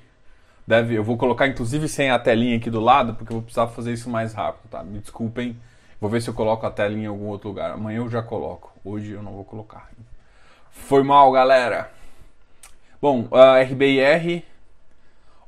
Deve, 0.66 0.94
eu 0.94 1.02
vou 1.02 1.16
colocar 1.16 1.46
inclusive 1.46 1.88
sem 1.88 2.10
a 2.10 2.18
telinha 2.18 2.56
aqui 2.56 2.70
do 2.70 2.80
lado, 2.80 3.14
porque 3.14 3.32
eu 3.32 3.36
vou 3.36 3.42
precisar 3.42 3.66
fazer 3.68 3.92
isso 3.92 4.10
mais 4.10 4.34
rápido, 4.34 4.68
tá? 4.70 4.82
Me 4.82 4.98
desculpem. 4.98 5.56
Vou 6.00 6.08
ver 6.08 6.22
se 6.22 6.30
eu 6.30 6.34
coloco 6.34 6.64
a 6.64 6.70
telinha 6.70 7.04
em 7.04 7.06
algum 7.06 7.26
outro 7.26 7.48
lugar. 7.48 7.72
Amanhã 7.72 7.98
eu 7.98 8.08
já 8.08 8.22
coloco. 8.22 8.72
Hoje 8.84 9.12
eu 9.12 9.22
não 9.22 9.32
vou 9.32 9.44
colocar. 9.44 9.90
Foi 10.70 11.02
mal, 11.02 11.30
galera. 11.30 11.90
Bom, 13.02 13.28
a 13.30 13.60
RBIR, 13.60 14.44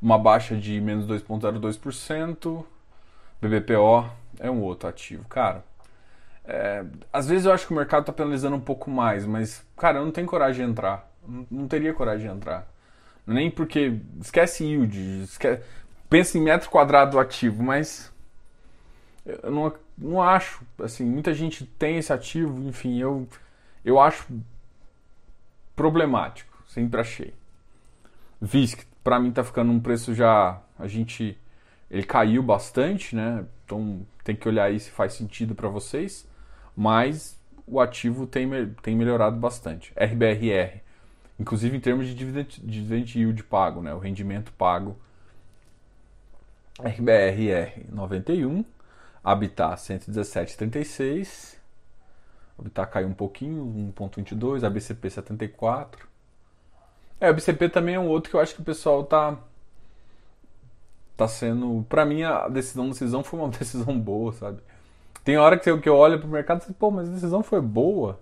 uma 0.01 0.19
baixa 0.19 0.55
de 0.55 0.81
menos 0.81 1.07
2,02%. 1.07 2.65
BBPO 3.41 4.11
é 4.39 4.51
um 4.51 4.61
outro 4.61 4.89
ativo. 4.89 5.27
Cara, 5.27 5.65
é, 6.45 6.85
às 7.13 7.29
vezes 7.29 7.47
eu 7.47 7.53
acho 7.53 7.67
que 7.67 7.73
o 7.73 7.77
mercado 7.77 8.03
está 8.03 8.13
penalizando 8.13 8.57
um 8.57 8.61
pouco 8.61 8.91
mais, 8.91 9.25
mas, 9.25 9.65
cara, 9.77 9.99
eu 9.99 10.05
não 10.05 10.13
tenho 10.13 10.27
coragem 10.27 10.67
de 10.67 10.73
entrar. 10.73 11.11
Não, 11.27 11.47
não 11.51 11.69
teria 11.69 11.95
coragem 11.95 12.29
de 12.29 12.35
entrar. 12.35 12.67
Nem 13.27 13.51
porque. 13.51 13.99
Esquece 14.21 14.65
yield. 14.65 15.23
Esquece, 15.23 15.63
pensa 16.11 16.37
em 16.37 16.43
metro 16.43 16.69
quadrado 16.69 17.13
do 17.13 17.19
ativo, 17.19 17.63
mas. 17.63 18.12
Eu 19.25 19.51
não, 19.51 19.73
não 19.97 20.23
acho. 20.23 20.63
Assim, 20.81 21.05
muita 21.05 21.33
gente 21.33 21.65
tem 21.65 21.97
esse 21.97 22.13
ativo, 22.13 22.69
enfim, 22.69 22.99
eu, 22.99 23.27
eu 23.85 24.01
acho 24.01 24.27
problemático. 25.77 26.63
Sempre 26.67 27.01
achei. 27.01 27.35
VISC, 28.41 28.85
para 29.05 29.21
mim, 29.21 29.31
tá 29.31 29.45
ficando 29.45 29.71
um 29.71 29.81
preço 29.81 30.15
já. 30.15 30.61
A 30.79 30.87
gente. 30.89 31.39
Ele 31.91 32.03
caiu 32.03 32.43
bastante, 32.43 33.15
né? 33.15 33.45
Então 33.65 34.01
tem 34.25 34.35
que 34.35 34.49
olhar 34.49 34.65
aí 34.65 34.81
se 34.81 34.91
faz 34.91 35.13
sentido 35.13 35.55
para 35.55 35.69
vocês 35.69 36.27
mas 36.77 37.39
o 37.67 37.81
ativo 37.81 38.27
tem, 38.27 38.49
tem 38.83 38.97
melhorado 38.97 39.37
bastante. 39.37 39.93
RBRR, 39.97 40.81
inclusive 41.39 41.77
em 41.77 41.81
termos 41.81 42.07
de 42.07 42.15
dividend, 42.15 42.61
dividend 42.63 43.19
yield 43.19 43.43
pago, 43.45 43.81
né, 43.83 43.95
o 43.95 43.99
rendimento 43.99 44.53
pago. 44.53 44.97
RBRR 46.81 47.85
91, 47.91 48.65
Habitat 49.25 49.81
117,36, 49.81 51.57
O 52.59 52.63
Habitat 52.63 52.91
caiu 52.91 53.09
um 53.09 53.15
pouquinho, 53.15 53.93
1.22, 53.97 54.65
a 54.65 54.71
BCP 54.71 55.11
74. 55.11 56.09
É, 57.21 57.31
o 57.31 57.35
BCP 57.35 57.69
também 57.69 57.95
é 57.95 58.01
um 58.01 58.09
outro 58.09 58.31
que 58.31 58.37
eu 58.37 58.41
acho 58.41 58.55
que 58.55 58.63
o 58.63 58.65
pessoal 58.65 59.05
tá 59.05 59.39
tá 61.17 61.29
sendo, 61.29 61.85
para 61.89 62.05
mim 62.05 62.23
a 62.23 62.49
decisão 62.49 62.89
decisão 62.89 63.23
foi 63.23 63.39
uma 63.39 63.49
decisão 63.57 63.99
boa, 63.99 64.33
sabe? 64.33 64.61
Tem 65.25 65.37
hora 65.37 65.57
que 65.59 65.71
eu, 65.71 65.81
que 65.81 65.89
eu 65.89 65.97
olho 65.97 66.19
pro 66.19 66.29
mercado 66.29 66.65
e 66.69 66.73
pô, 66.73 66.91
mas 66.91 67.09
a 67.09 67.13
decisão 67.13 67.43
foi 67.43 67.61
boa. 67.61 68.19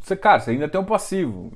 Você, 0.00 0.16
cara, 0.16 0.40
você 0.40 0.50
ainda 0.50 0.68
tem 0.68 0.80
um 0.80 0.84
passivo, 0.84 1.52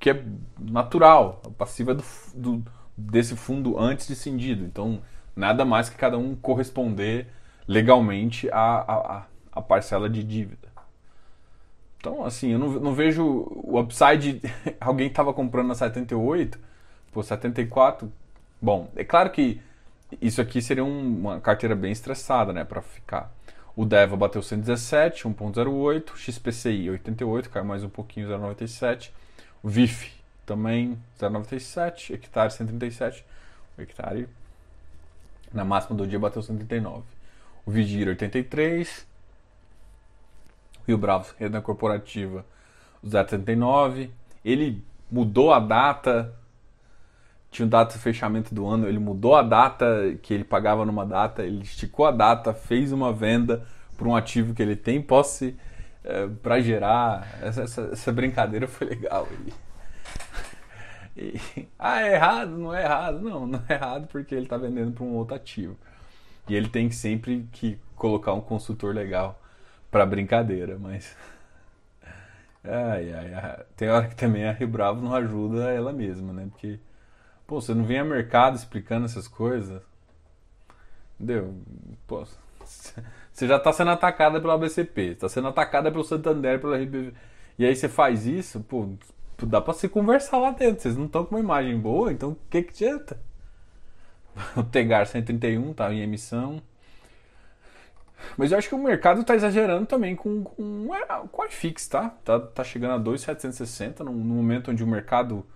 que 0.00 0.10
é 0.10 0.24
natural. 0.58 1.40
O 1.46 1.50
passivo 1.50 1.92
é 1.92 1.94
do, 1.94 2.04
do, 2.34 2.64
desse 2.96 3.36
fundo 3.36 3.78
antes 3.78 4.08
de 4.08 4.16
cindido. 4.16 4.64
Então, 4.64 5.00
nada 5.36 5.64
mais 5.64 5.88
que 5.88 5.96
cada 5.96 6.18
um 6.18 6.34
corresponder 6.34 7.28
legalmente 7.68 8.48
à, 8.50 8.78
à, 8.80 9.26
à 9.52 9.62
parcela 9.62 10.08
de 10.08 10.24
dívida. 10.24 10.66
Então, 11.98 12.24
assim, 12.24 12.52
eu 12.52 12.58
não, 12.58 12.68
não 12.80 12.94
vejo 12.94 13.22
o 13.22 13.78
upside. 13.78 14.40
Alguém 14.80 15.08
estava 15.08 15.32
comprando 15.34 15.68
na 15.68 15.74
78, 15.74 16.58
pô, 17.12 17.22
74. 17.22 18.10
Bom, 18.60 18.90
é 18.96 19.04
claro 19.04 19.30
que 19.30 19.60
isso 20.22 20.40
aqui 20.40 20.62
seria 20.62 20.84
um, 20.84 21.18
uma 21.18 21.40
carteira 21.40 21.76
bem 21.76 21.92
estressada, 21.92 22.52
né, 22.52 22.64
para 22.64 22.80
ficar. 22.80 23.30
O 23.76 23.84
DEVA 23.84 24.16
bateu 24.16 24.42
117, 24.42 25.24
1.08, 25.24 26.16
XPCI 26.16 26.90
88, 26.90 27.50
caiu 27.50 27.64
mais 27.64 27.84
um 27.84 27.88
pouquinho, 27.88 28.28
0.97. 28.28 29.10
O 29.62 29.68
VIF 29.68 30.12
também 30.46 30.98
0,97, 31.20 32.14
hectare 32.14 32.50
137. 32.50 33.24
O 33.76 33.82
hectare 33.82 34.28
na 35.52 35.64
máxima 35.64 35.96
do 35.96 36.06
dia 36.06 36.18
bateu 36.18 36.42
139. 36.42 37.17
O 37.68 37.70
Vigir 37.70 38.08
83. 38.08 39.06
Rio 40.86 40.96
Bravo, 40.96 41.34
renda 41.38 41.60
corporativa 41.60 42.46
0,79. 43.04 44.08
Ele 44.42 44.82
mudou 45.10 45.52
a 45.52 45.60
data. 45.60 46.34
Tinha 47.50 47.66
um 47.66 47.68
data 47.68 47.92
de 47.92 47.98
fechamento 47.98 48.54
do 48.54 48.66
ano, 48.66 48.88
ele 48.88 48.98
mudou 48.98 49.36
a 49.36 49.42
data 49.42 50.16
que 50.22 50.32
ele 50.32 50.44
pagava 50.44 50.86
numa 50.86 51.04
data, 51.04 51.42
ele 51.42 51.62
esticou 51.62 52.06
a 52.06 52.10
data, 52.10 52.54
fez 52.54 52.90
uma 52.90 53.12
venda 53.12 53.66
para 53.98 54.08
um 54.08 54.16
ativo 54.16 54.54
que 54.54 54.62
ele 54.62 54.74
tem 54.74 55.02
posse 55.02 55.54
é, 56.04 56.26
para 56.26 56.62
gerar. 56.62 57.38
Essa, 57.42 57.64
essa, 57.64 57.82
essa, 57.92 58.10
brincadeira 58.10 58.66
foi 58.66 58.86
legal. 58.86 59.28
Ele, 59.30 59.52
e, 61.54 61.68
ah, 61.78 62.00
é 62.00 62.14
errado? 62.14 62.56
Não 62.56 62.74
é 62.74 62.82
errado. 62.82 63.20
Não, 63.20 63.46
não 63.46 63.62
é 63.68 63.74
errado 63.74 64.06
porque 64.06 64.34
ele 64.34 64.44
está 64.44 64.56
vendendo 64.56 64.92
para 64.92 65.04
um 65.04 65.16
outro 65.16 65.36
ativo. 65.36 65.76
E 66.48 66.54
ele 66.54 66.68
tem 66.68 66.90
sempre 66.90 67.48
que 67.52 67.78
colocar 67.94 68.32
um 68.32 68.40
consultor 68.40 68.94
legal 68.94 69.40
para 69.90 70.06
brincadeira, 70.06 70.78
mas. 70.78 71.16
Ai, 72.64 73.12
ai, 73.14 73.32
ai. 73.34 73.64
Tem 73.76 73.88
hora 73.88 74.08
que 74.08 74.16
também 74.16 74.46
a 74.46 74.52
Rio 74.52 74.68
Bravo 74.68 75.00
não 75.00 75.14
ajuda 75.14 75.70
ela 75.70 75.92
mesma, 75.92 76.32
né? 76.34 76.48
Porque, 76.50 76.78
pô, 77.46 77.60
você 77.60 77.72
não 77.72 77.84
vem 77.84 77.98
a 77.98 78.04
mercado 78.04 78.56
explicando 78.56 79.06
essas 79.06 79.26
coisas. 79.28 79.80
Entendeu? 81.18 81.54
Pô, 82.06 82.26
você 82.64 83.46
já 83.46 83.56
está 83.56 83.72
sendo 83.72 83.90
atacada 83.92 84.40
pela 84.40 84.58
BCP, 84.58 85.12
está 85.12 85.28
sendo 85.28 85.48
atacada 85.48 85.90
pelo 85.90 86.04
Santander, 86.04 86.60
pela 86.60 86.76
RBV. 86.76 87.14
E 87.58 87.64
aí 87.64 87.74
você 87.74 87.88
faz 87.88 88.26
isso, 88.26 88.60
pô, 88.60 88.88
dá 89.46 89.60
pra 89.60 89.74
se 89.74 89.88
conversar 89.88 90.38
lá 90.38 90.50
dentro. 90.50 90.82
Vocês 90.82 90.96
não 90.96 91.06
estão 91.06 91.24
com 91.24 91.36
uma 91.36 91.40
imagem 91.40 91.78
boa, 91.78 92.12
então 92.12 92.30
o 92.30 92.38
que 92.50 92.62
que 92.62 92.84
adianta? 92.84 93.18
O 94.56 94.62
Tegar 94.62 95.06
131 95.06 95.72
tá 95.72 95.92
em 95.92 96.00
emissão. 96.00 96.62
Mas 98.36 98.52
eu 98.52 98.58
acho 98.58 98.68
que 98.68 98.74
o 98.74 98.82
mercado 98.82 99.20
está 99.20 99.34
exagerando 99.34 99.86
também 99.86 100.16
com, 100.16 100.42
com, 100.42 100.88
com 101.30 101.42
a 101.42 101.46
iFix, 101.46 101.86
tá? 101.86 102.10
tá? 102.24 102.40
Tá 102.40 102.64
chegando 102.64 102.94
a 102.94 102.98
2,760 102.98 104.02
no, 104.04 104.12
no 104.12 104.34
momento 104.34 104.70
onde 104.70 104.82
o 104.82 104.86
mercado 104.86 105.46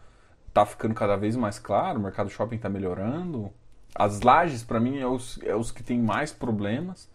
tá 0.55 0.65
ficando 0.65 0.95
cada 0.95 1.17
vez 1.17 1.35
mais 1.35 1.59
claro, 1.59 1.99
o 1.99 2.03
mercado 2.03 2.31
shopping 2.31 2.57
está 2.57 2.69
melhorando. 2.69 3.53
As 3.95 4.21
lajes, 4.21 4.63
para 4.63 4.79
mim, 4.79 4.99
é 4.99 5.07
os, 5.07 5.39
é 5.43 5.55
os 5.55 5.71
que 5.71 5.83
têm 5.83 6.01
mais 6.01 6.33
problemas. 6.33 7.11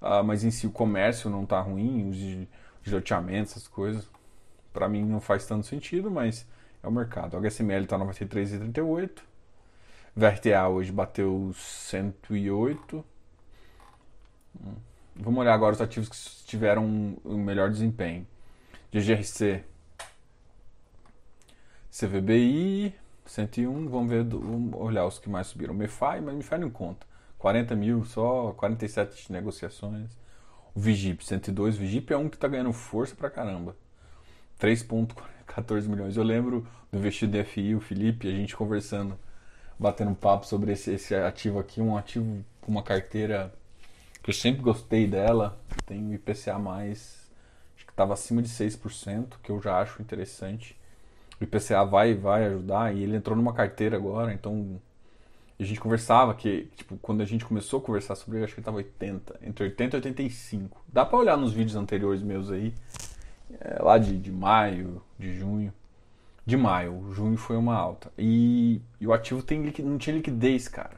Uh, 0.00 0.22
mas 0.24 0.44
em 0.44 0.50
si 0.50 0.66
o 0.66 0.70
comércio 0.70 1.28
não 1.28 1.44
tá 1.44 1.60
ruim, 1.60 2.08
os 2.08 2.16
de, 2.16 2.48
de 2.82 2.94
loteamento, 2.94 3.50
essas 3.50 3.66
coisas 3.66 4.08
para 4.76 4.90
mim 4.90 5.02
não 5.06 5.20
faz 5.20 5.46
tanto 5.46 5.66
sentido, 5.66 6.10
mas 6.10 6.46
é 6.82 6.86
o 6.86 6.92
mercado. 6.92 7.34
O 7.34 7.40
HSML 7.40 7.84
está 7.84 7.98
93,38. 7.98 9.10
VRTA 10.16 10.66
hoje 10.68 10.90
bateu 10.90 11.52
108. 11.54 13.04
Hum. 14.58 14.74
Vamos 15.14 15.40
olhar 15.40 15.52
agora 15.54 15.74
os 15.74 15.80
ativos 15.80 16.08
que 16.08 16.46
tiveram 16.46 17.16
um 17.24 17.38
melhor 17.38 17.70
desempenho. 17.70 18.26
GGRC, 18.90 19.62
CVBI, 21.90 22.94
101. 23.26 23.88
Vamos 23.88 24.08
ver, 24.08 24.24
vamos 24.24 24.80
olhar 24.80 25.04
os 25.04 25.18
que 25.18 25.28
mais 25.28 25.48
subiram. 25.48 25.74
MEFI, 25.74 26.20
mas 26.22 26.34
MEFI 26.34 26.58
não 26.58 26.70
conta. 26.70 27.06
40 27.38 27.74
mil 27.76 28.04
só, 28.04 28.52
47 28.52 29.30
negociações. 29.30 30.10
O 30.74 30.80
Vigip, 30.80 31.24
102. 31.24 31.76
Vigip 31.76 32.12
é 32.12 32.16
um 32.16 32.28
que 32.28 32.36
está 32.36 32.48
ganhando 32.48 32.72
força 32.72 33.14
pra 33.14 33.28
caramba. 33.28 33.76
3,14 34.60 35.88
milhões. 35.88 36.16
Eu 36.16 36.22
lembro 36.22 36.66
do 36.90 36.98
investido 36.98 37.42
FI, 37.44 37.74
o 37.74 37.80
Felipe, 37.80 38.28
a 38.28 38.32
gente 38.32 38.56
conversando, 38.56 39.18
batendo 39.78 40.10
um 40.10 40.14
papo 40.14 40.46
sobre 40.46 40.72
esse, 40.72 40.92
esse 40.92 41.14
ativo 41.14 41.58
aqui, 41.58 41.80
um 41.80 41.96
ativo 41.96 42.44
com 42.60 42.70
uma 42.70 42.82
carteira 42.82 43.52
que 44.22 44.30
eu 44.30 44.34
sempre 44.34 44.62
gostei 44.62 45.06
dela, 45.06 45.58
tem 45.86 46.04
o 46.08 46.14
IPCA, 46.14 46.56
acho 46.56 47.86
que 47.86 47.92
estava 47.92 48.14
acima 48.14 48.42
de 48.42 48.48
6%, 48.48 49.34
que 49.42 49.50
eu 49.50 49.60
já 49.60 49.80
acho 49.80 50.02
interessante. 50.02 50.76
O 51.40 51.44
IPCA 51.44 51.84
vai 51.84 52.14
vai 52.14 52.46
ajudar 52.46 52.94
e 52.94 53.02
ele 53.02 53.16
entrou 53.16 53.36
numa 53.36 53.52
carteira 53.52 53.96
agora, 53.96 54.32
então 54.32 54.80
a 55.58 55.62
gente 55.62 55.80
conversava 55.80 56.34
que, 56.34 56.68
tipo, 56.76 56.98
quando 56.98 57.22
a 57.22 57.24
gente 57.24 57.44
começou 57.44 57.78
a 57.78 57.82
conversar 57.82 58.14
sobre 58.14 58.38
ele, 58.38 58.44
acho 58.44 58.54
que 58.54 58.60
ele 58.60 58.62
estava 58.62 58.76
80, 58.76 59.40
entre 59.42 59.64
80 59.64 59.96
e 59.96 59.98
85. 59.98 60.84
Dá 60.88 61.04
para 61.04 61.18
olhar 61.18 61.36
nos 61.36 61.52
vídeos 61.52 61.76
anteriores 61.76 62.22
meus 62.22 62.50
aí 62.50 62.74
é, 63.60 63.82
lá 63.82 63.96
de, 63.96 64.18
de 64.18 64.30
maio, 64.30 65.02
de 65.18 65.34
junho. 65.34 65.72
De 66.46 66.56
maio, 66.56 67.12
junho 67.12 67.36
foi 67.36 67.56
uma 67.56 67.74
alta. 67.74 68.12
E, 68.16 68.80
e 69.00 69.06
o 69.06 69.12
ativo 69.12 69.42
tem, 69.42 69.60
não 69.80 69.98
tinha 69.98 70.14
liquidez, 70.14 70.68
cara. 70.68 70.96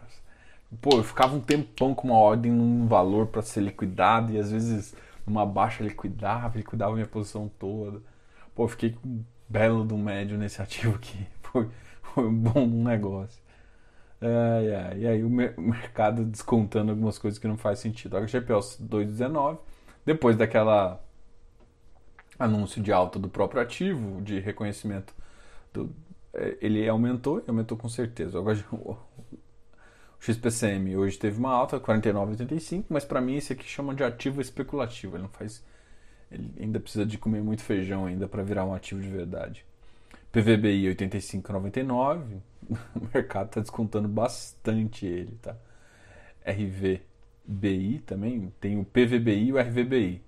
Pô, 0.83 0.99
eu 0.99 1.03
ficava 1.03 1.35
um 1.35 1.41
tempão 1.41 1.95
com 1.95 2.09
uma 2.09 2.19
ordem 2.19 2.53
num 2.53 2.87
valor 2.87 3.29
para 3.29 3.41
ser 3.41 3.63
liquidado 3.63 4.33
e 4.33 4.39
às 4.39 4.53
vezes 4.53 4.95
numa 5.27 5.47
baixa 5.47 5.83
liquidava, 5.83 6.59
liquidava 6.59 6.93
minha 6.95 7.07
posição 7.07 7.51
toda. 7.59 8.03
Pô, 8.55 8.65
eu 8.65 8.69
fiquei 8.69 8.93
com 8.93 9.09
um 9.09 9.25
belo 9.49 9.85
do 9.85 9.97
médio 9.97 10.37
nesse 10.37 10.61
ativo 10.61 10.97
aqui. 10.97 11.27
Foi, 11.51 11.67
foi 12.03 12.27
um 12.27 12.35
bom 12.35 12.67
negócio. 12.67 13.43
Ai, 14.21 14.75
ai, 14.75 14.99
e 14.99 15.07
aí 15.07 15.25
o, 15.25 15.31
mer 15.31 15.55
mercado 15.59 16.25
descontando 16.27 16.91
algumas 16.91 17.17
coisas 17.19 17.39
que 17.39 17.49
não 17.49 17.57
faz 17.57 17.79
sentido. 17.79 18.19
A 18.19 18.21
HGPO 18.21 18.59
2,19, 18.83 19.59
depois 20.05 20.37
daquela 20.37 21.03
anúncio 22.39 22.83
de 22.83 22.93
alta 22.93 23.19
do 23.19 23.31
próprio 23.31 23.63
ativo, 23.63 24.21
de 24.21 24.39
reconhecimento, 24.41 25.15
é, 26.35 26.57
ele 26.61 26.89
aumentou 26.89 27.43
aumentou 27.47 27.77
com 27.77 27.89
certeza. 27.89 28.39
Agora, 28.39 28.59
o 28.73 28.97
XPCM 30.21 30.97
hoje 30.97 31.19
teve 31.19 31.39
uma 31.39 31.53
alta, 31.53 31.81
49,85, 31.81 32.85
mas 32.89 33.05
para 33.05 33.21
mim 33.21 33.37
esse 33.37 33.53
aqui 33.53 33.65
chama 33.65 33.95
de 33.95 34.05
ativo 34.05 34.41
especulativo. 34.41 35.17
Ele 35.17 35.23
não 35.23 35.31
faz. 35.31 35.65
Ele 36.31 36.53
ainda 36.61 36.79
precisa 36.79 37.07
de 37.07 37.17
comer 37.17 37.43
muito 37.43 37.63
feijão 37.63 38.05
ainda 38.07 38.29
para 38.29 38.43
virar 38.43 38.65
um 38.65 38.75
ativo 38.75 39.01
de 39.01 39.09
verdade. 39.09 39.65
PVBI 40.33 40.95
85,99. 40.95 42.41
O 42.95 43.09
mercado 43.15 43.47
está 43.47 43.61
descontando 43.63 44.09
bastante 44.09 45.07
ele, 45.07 45.39
tá? 45.41 45.57
RVBI 46.45 48.01
também 48.01 48.53
tem 48.61 48.79
o 48.79 48.85
PVBI 48.85 49.47
e 49.47 49.53
o 49.55 49.59
RVBI 49.59 50.23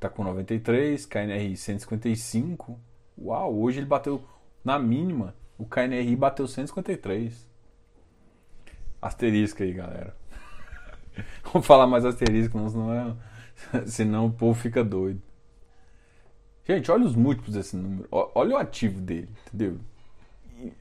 tá 0.00 0.08
com 0.08 0.24
93, 0.24 1.04
KNRI 1.06 1.56
155. 1.56 2.80
Uau, 3.18 3.54
hoje 3.54 3.78
ele 3.78 3.86
bateu 3.86 4.24
na 4.64 4.78
mínima, 4.78 5.34
o 5.58 5.64
KNRI 5.64 6.14
bateu 6.16 6.46
153. 6.46 7.48
Asterisco 9.00 9.62
aí, 9.62 9.72
galera. 9.72 10.14
Vamos 11.52 11.66
falar 11.66 11.86
mais 11.86 12.04
asterisco, 12.04 12.58
senão, 12.68 12.92
é... 12.92 13.16
senão 13.86 14.26
o 14.26 14.32
povo 14.32 14.58
fica 14.58 14.84
doido. 14.84 15.22
Gente, 16.66 16.90
olha 16.90 17.04
os 17.04 17.16
múltiplos 17.16 17.54
desse 17.54 17.76
número. 17.76 18.06
Olha 18.10 18.54
o 18.54 18.58
ativo 18.58 19.00
dele, 19.00 19.30
entendeu? 19.46 19.78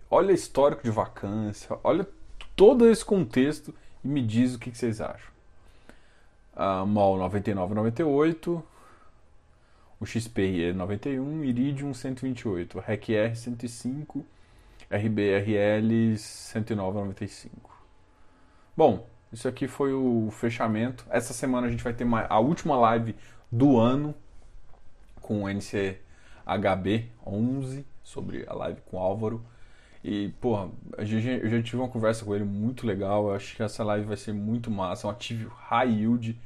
Olha 0.10 0.30
o 0.30 0.36
histórico 0.36 0.84
de 0.84 0.92
vacância. 0.92 1.78
Olha 1.84 2.08
todo 2.56 2.88
esse 2.88 3.04
contexto 3.04 3.74
e 4.04 4.08
me 4.08 4.22
diz 4.22 4.54
o 4.54 4.60
que, 4.60 4.70
vocês 4.70 5.02
acham. 5.02 5.32
Uh, 6.54 6.86
MOL 6.86 7.18
99,98 7.30 8.62
o 10.00 10.06
XP 10.06 10.70
é 10.70 10.74
91, 10.74 11.44
Iridium 11.44 11.94
128, 11.94 12.80
REC-R 12.80 13.36
105, 13.36 14.26
RBRL 14.90 16.16
109,95. 16.16 17.50
Bom, 18.76 19.06
isso 19.32 19.48
aqui 19.48 19.68
foi 19.68 19.94
o 19.94 20.30
fechamento. 20.32 21.06
Essa 21.10 21.34
semana 21.34 21.68
a 21.68 21.70
gente 21.70 21.84
vai 21.84 21.94
ter 21.94 22.08
a 22.30 22.40
última 22.40 22.78
live 22.78 23.16
do 23.52 23.78
ano. 23.78 24.16
com 25.22 25.44
o 25.44 25.50
NCHB 25.50 27.12
11 27.26 27.86
sobre 28.04 28.44
a 28.48 28.54
live 28.54 28.82
com 28.82 28.98
o 28.98 29.00
Álvaro. 29.00 29.46
E, 30.04 30.30
porra, 30.40 30.72
eu 30.98 31.06
já 31.06 31.62
tive 31.62 31.78
uma 31.78 31.90
conversa 31.90 32.24
com 32.26 32.34
ele 32.34 32.46
muito 32.46 32.88
legal. 32.88 33.28
Eu 33.28 33.36
acho 33.36 33.56
que 33.56 33.62
essa 33.62 33.84
live 33.84 34.08
vai 34.08 34.18
ser 34.18 34.34
muito 34.34 34.72
massa. 34.72 35.06
É 35.06 35.08
um 35.10 35.12
ativo 35.12 35.50
high 35.50 35.92
yield, 35.92 36.40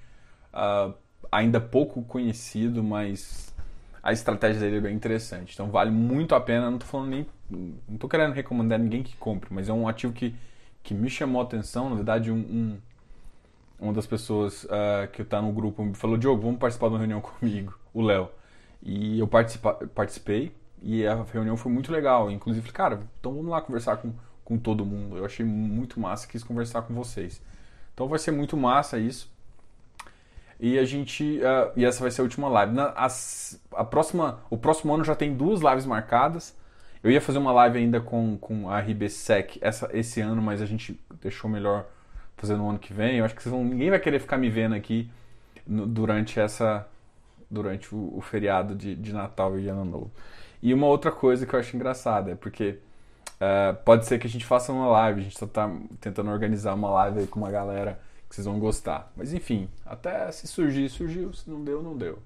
uh, 0.54 0.94
ainda 1.34 1.60
pouco 1.60 2.04
conhecido, 2.04 2.84
mas 2.84 3.54
a 4.02 4.12
estratégia 4.14 4.62
dele 4.62 4.78
é 4.78 4.82
bem 4.82 4.96
interessante. 4.96 5.54
Então 5.54 5.70
vale 5.70 5.92
muito 5.92 6.36
a 6.36 6.42
pena. 6.42 6.70
Não 6.70 6.78
tô 6.78 6.86
falando 6.86 7.10
nem. 7.10 7.26
Não 7.50 7.98
tô 7.98 8.08
querendo 8.08 8.34
recomendar 8.34 8.80
ninguém 8.80 9.04
que 9.04 9.16
compre, 9.18 9.54
mas 9.54 9.70
é 9.70 9.74
um 9.74 9.88
ativo 9.88 10.14
que, 10.14 10.36
que 10.82 10.94
me 10.94 11.10
chamou 11.10 11.42
a 11.42 11.46
atenção. 11.46 11.90
Na 11.90 11.96
verdade, 11.96 12.32
um, 12.32 12.38
um 12.38 12.78
uma 13.80 13.94
das 13.94 14.08
pessoas 14.08 14.64
uh, 14.66 15.08
que 15.12 15.22
está 15.22 15.42
no 15.42 15.52
grupo 15.52 15.84
me 15.84 15.94
falou: 15.94 16.18
Diogo, 16.18 16.42
vamos 16.42 16.60
participar 16.60 16.88
de 16.88 16.94
uma 16.94 17.00
reunião 17.00 17.20
comigo, 17.22 17.78
o 17.94 18.02
Léo. 18.02 18.30
E 18.82 19.20
eu 19.20 19.28
participei 19.28 20.54
e 20.82 21.08
a 21.08 21.24
reunião 21.24 21.56
foi 21.56 21.72
muito 21.72 21.92
legal. 21.92 22.30
Inclusive, 22.30 22.70
cara, 22.72 23.02
então 23.20 23.34
vamos 23.34 23.50
lá 23.50 23.62
conversar 23.62 23.98
com, 23.98 24.14
com 24.44 24.58
todo 24.58 24.86
mundo. 24.86 25.18
Eu 25.18 25.26
achei 25.26 25.46
muito 25.46 26.00
massa, 26.00 26.28
quis 26.28 26.44
conversar 26.44 26.82
com 26.84 26.94
vocês. 26.94 27.42
Então 27.94 28.08
vai 28.08 28.20
ser 28.20 28.32
muito 28.32 28.58
massa 28.58 28.98
isso. 29.00 29.33
E 30.64 30.80
a 30.80 30.86
gente. 30.86 31.42
Uh, 31.42 31.74
e 31.76 31.84
essa 31.84 32.00
vai 32.00 32.10
ser 32.10 32.22
a 32.22 32.24
última 32.24 32.48
live. 32.48 32.74
Na, 32.74 32.92
as, 32.92 33.62
a 33.76 33.84
próxima, 33.84 34.40
o 34.50 34.58
próximo 34.58 34.94
ano 34.94 35.04
já 35.04 35.14
tem 35.14 35.36
duas 35.36 35.60
lives 35.60 35.86
marcadas. 35.86 36.56
Eu 37.04 37.12
ia 37.12 37.20
fazer 37.20 37.38
uma 37.38 37.52
live 37.52 37.80
ainda 37.80 38.00
com, 38.00 38.38
com 38.38 38.70
a 38.70 38.80
RBSEC 38.80 39.60
essa, 39.60 39.90
esse 39.92 40.22
ano, 40.22 40.42
mas 40.42 40.62
a 40.62 40.66
gente 40.66 40.98
deixou 41.22 41.50
melhor 41.50 41.86
fazer 42.38 42.56
no 42.56 42.70
ano 42.70 42.80
que 42.80 42.94
vem. 42.94 43.18
Eu 43.18 43.26
acho 43.26 43.36
que 43.36 43.50
vão, 43.50 43.62
ninguém 43.66 43.90
vai 43.90 44.00
querer 44.00 44.20
ficar 44.20 44.38
me 44.38 44.50
vendo 44.50 44.74
aqui 44.74 45.12
no, 45.68 45.86
durante 45.86 46.40
essa 46.40 46.88
durante 47.52 47.94
o, 47.94 48.14
o 48.16 48.22
feriado 48.22 48.74
de, 48.74 48.96
de, 48.96 49.12
Natal 49.12 49.60
e 49.60 49.68
Ano 49.68 49.84
Novo. 49.84 50.12
E 50.62 50.74
uma 50.74 50.88
outra 50.88 51.12
coisa 51.12 51.46
que 51.46 51.54
eu 51.54 51.60
acho 51.60 51.76
engraçada 51.76 52.32
é 52.32 52.36
porque 52.36 52.80
uh, 53.36 53.76
pode 53.84 54.06
ser 54.06 54.18
que 54.18 54.28
a 54.28 54.30
gente 54.30 54.46
faça 54.46 54.72
uma 54.72 54.88
live, 54.88 55.20
a 55.20 55.24
gente 55.24 55.38
só 55.38 55.46
tá 55.46 55.70
tentando 56.00 56.32
organizar 56.32 56.74
uma 56.74 56.90
live 56.90 57.20
aí 57.20 57.28
com 57.28 57.42
uma 57.42 57.52
galera 57.52 58.00
que 58.34 58.38
vocês 58.38 58.48
vão 58.48 58.58
gostar. 58.58 59.12
Mas 59.16 59.32
enfim, 59.32 59.70
até 59.86 60.32
se 60.32 60.48
surgir, 60.48 60.90
surgiu, 60.90 61.32
se 61.34 61.48
não 61.48 61.64
deu, 61.64 61.84
não 61.84 61.96
deu. 61.96 62.18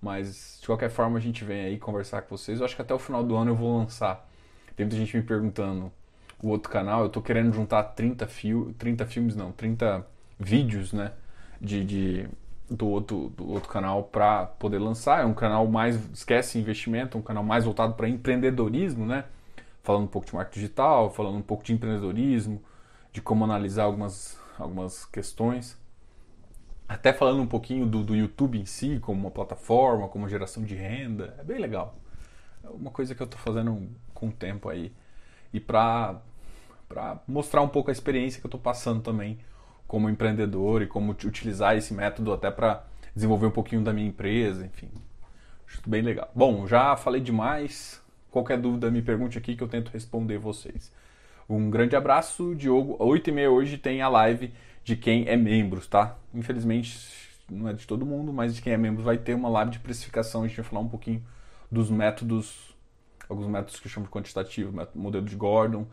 Mas 0.00 0.58
de 0.60 0.66
qualquer 0.66 0.88
forma 0.88 1.18
a 1.18 1.20
gente 1.20 1.42
vem 1.44 1.62
aí 1.62 1.78
conversar 1.78 2.22
com 2.22 2.36
vocês. 2.36 2.60
Eu 2.60 2.64
acho 2.64 2.76
que 2.76 2.82
até 2.82 2.94
o 2.94 2.98
final 2.98 3.24
do 3.24 3.34
ano 3.34 3.50
eu 3.50 3.56
vou 3.56 3.76
lançar. 3.76 4.24
Tem 4.76 4.86
muita 4.86 4.96
gente 4.96 5.16
me 5.16 5.22
perguntando 5.24 5.90
o 6.40 6.48
outro 6.50 6.70
canal, 6.70 7.02
eu 7.02 7.08
tô 7.08 7.20
querendo 7.20 7.52
juntar 7.52 7.82
30, 7.82 8.24
fio, 8.28 8.72
30 8.78 9.04
filmes, 9.06 9.34
não, 9.34 9.50
30 9.50 10.06
vídeos, 10.38 10.92
né, 10.92 11.10
de, 11.60 11.84
de 11.84 12.28
do, 12.70 12.86
outro, 12.86 13.32
do 13.36 13.50
outro 13.50 13.68
canal 13.68 14.04
para 14.04 14.46
poder 14.46 14.78
lançar. 14.78 15.22
É 15.22 15.24
um 15.24 15.34
canal 15.34 15.66
mais, 15.66 15.96
esquece 16.12 16.56
investimento, 16.56 17.18
um 17.18 17.22
canal 17.22 17.42
mais 17.42 17.64
voltado 17.64 17.94
para 17.94 18.08
empreendedorismo, 18.08 19.04
né, 19.04 19.24
falando 19.82 20.04
um 20.04 20.08
pouco 20.08 20.28
de 20.28 20.34
marketing 20.36 20.60
digital, 20.60 21.10
falando 21.10 21.36
um 21.36 21.42
pouco 21.42 21.64
de 21.64 21.72
empreendedorismo, 21.72 22.62
de 23.12 23.20
como 23.20 23.42
analisar 23.42 23.82
algumas, 23.82 24.38
algumas 24.58 25.04
questões. 25.06 25.78
Até 26.88 27.12
falando 27.12 27.42
um 27.42 27.46
pouquinho 27.46 27.86
do, 27.86 28.02
do 28.02 28.16
YouTube 28.16 28.58
em 28.58 28.64
si, 28.64 28.98
como 29.00 29.20
uma 29.20 29.30
plataforma, 29.30 30.08
como 30.08 30.28
geração 30.28 30.64
de 30.64 30.74
renda. 30.74 31.34
É 31.38 31.44
bem 31.44 31.58
legal. 31.58 31.96
É 32.64 32.68
uma 32.68 32.90
coisa 32.90 33.14
que 33.14 33.22
eu 33.22 33.26
estou 33.26 33.40
fazendo 33.40 33.88
com 34.14 34.28
o 34.28 34.32
tempo 34.32 34.68
aí 34.68 34.92
e 35.52 35.60
para 35.60 36.20
mostrar 37.26 37.62
um 37.62 37.68
pouco 37.68 37.90
a 37.90 37.92
experiência 37.92 38.40
que 38.40 38.46
eu 38.46 38.48
estou 38.48 38.60
passando 38.60 39.02
também 39.02 39.38
como 39.86 40.08
empreendedor 40.10 40.82
e 40.82 40.86
como 40.86 41.12
utilizar 41.12 41.76
esse 41.76 41.94
método 41.94 42.32
até 42.32 42.50
para 42.50 42.84
desenvolver 43.14 43.46
um 43.46 43.50
pouquinho 43.50 43.82
da 43.82 43.92
minha 43.92 44.08
empresa, 44.08 44.64
enfim. 44.64 44.90
Acho 45.66 45.82
bem 45.88 46.02
legal. 46.02 46.30
Bom, 46.34 46.66
já 46.66 46.96
falei 46.96 47.20
demais. 47.20 48.02
Qualquer 48.30 48.58
dúvida 48.58 48.90
me 48.90 49.02
pergunte 49.02 49.38
aqui 49.38 49.56
que 49.56 49.62
eu 49.62 49.68
tento 49.68 49.90
responder 49.90 50.38
vocês. 50.38 50.92
Um 51.48 51.70
grande 51.70 51.96
abraço, 51.96 52.54
Diogo. 52.54 52.96
8 52.98 53.30
e 53.30 53.32
meia 53.32 53.50
hoje 53.50 53.78
tem 53.78 54.02
a 54.02 54.08
live 54.08 54.52
de 54.84 54.96
quem 54.96 55.26
é 55.26 55.36
membros, 55.36 55.86
tá? 55.86 56.16
Infelizmente 56.34 56.98
não 57.50 57.68
é 57.68 57.72
de 57.72 57.86
todo 57.86 58.04
mundo, 58.04 58.32
mas 58.32 58.54
de 58.54 58.60
quem 58.60 58.72
é 58.72 58.76
membro 58.76 59.02
vai 59.02 59.16
ter 59.16 59.34
uma 59.34 59.48
live 59.48 59.70
de 59.70 59.78
precificação. 59.78 60.42
A 60.42 60.46
gente 60.46 60.56
vai 60.56 60.64
falar 60.64 60.82
um 60.82 60.88
pouquinho 60.88 61.24
dos 61.70 61.90
métodos 61.90 62.68
alguns 63.28 63.46
métodos 63.46 63.78
que 63.78 63.86
eu 63.86 63.90
chamo 63.90 64.06
de 64.06 64.12
quantitativo, 64.12 64.88
modelo 64.94 65.24
de 65.24 65.36
Gordon 65.36 65.86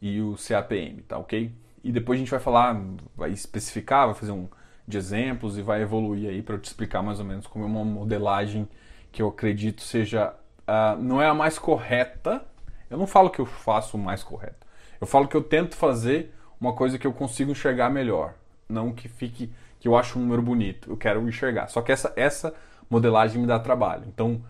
e 0.00 0.20
o 0.20 0.36
CAPM, 0.36 1.02
tá 1.02 1.18
ok? 1.18 1.52
E 1.84 1.92
depois 1.92 2.16
a 2.16 2.20
gente 2.20 2.30
vai 2.30 2.40
falar, 2.40 2.80
vai 3.16 3.30
especificar, 3.30 4.06
vai 4.06 4.14
fazer 4.14 4.32
um 4.32 4.48
de 4.86 4.96
exemplos 4.96 5.58
e 5.58 5.62
vai 5.62 5.82
evoluir 5.82 6.30
aí 6.30 6.42
para 6.42 6.54
eu 6.54 6.58
te 6.58 6.64
explicar 6.64 7.02
mais 7.02 7.18
ou 7.20 7.26
menos 7.26 7.46
como 7.46 7.64
é 7.64 7.68
uma 7.68 7.84
modelagem 7.84 8.66
que 9.12 9.20
eu 9.20 9.28
acredito 9.28 9.82
seja 9.82 10.34
uh, 10.66 11.00
não 11.00 11.20
é 11.20 11.26
a 11.26 11.34
mais 11.34 11.58
correta. 11.58 12.42
Eu 12.88 12.96
não 12.96 13.06
falo 13.06 13.28
que 13.28 13.38
eu 13.38 13.44
faço 13.44 13.98
o 13.98 14.00
mais 14.00 14.22
correto. 14.24 14.66
Eu 15.00 15.06
falo 15.06 15.28
que 15.28 15.36
eu 15.36 15.42
tento 15.42 15.76
fazer 15.76 16.34
uma 16.60 16.72
coisa 16.72 16.98
que 16.98 17.06
eu 17.06 17.12
consigo 17.12 17.52
enxergar 17.52 17.90
melhor, 17.90 18.34
não 18.68 18.92
que 18.92 19.08
fique 19.08 19.50
que 19.80 19.86
eu 19.86 19.96
acho 19.96 20.18
um 20.18 20.22
número 20.22 20.42
bonito. 20.42 20.90
Eu 20.90 20.96
quero 20.96 21.26
enxergar. 21.28 21.68
Só 21.68 21.80
que 21.80 21.92
essa 21.92 22.12
essa 22.16 22.52
modelagem 22.90 23.40
me 23.40 23.46
dá 23.46 23.58
trabalho. 23.58 24.04
Então 24.08 24.42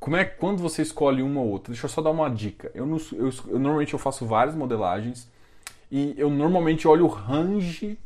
como 0.00 0.16
é 0.16 0.24
quando 0.24 0.62
você 0.62 0.80
escolhe 0.80 1.22
uma 1.22 1.42
ou 1.42 1.48
outra? 1.48 1.72
Deixa 1.72 1.84
eu 1.84 1.90
só 1.90 2.00
dar 2.00 2.10
uma 2.10 2.30
dica. 2.30 2.70
Eu, 2.74 2.86
não, 2.86 2.96
eu, 3.12 3.30
eu 3.48 3.58
normalmente 3.58 3.92
eu 3.92 3.98
faço 3.98 4.24
várias 4.24 4.54
modelagens 4.54 5.30
e 5.90 6.14
eu 6.16 6.30
normalmente 6.30 6.88
olho 6.88 7.04
o 7.04 7.08
range, 7.08 7.98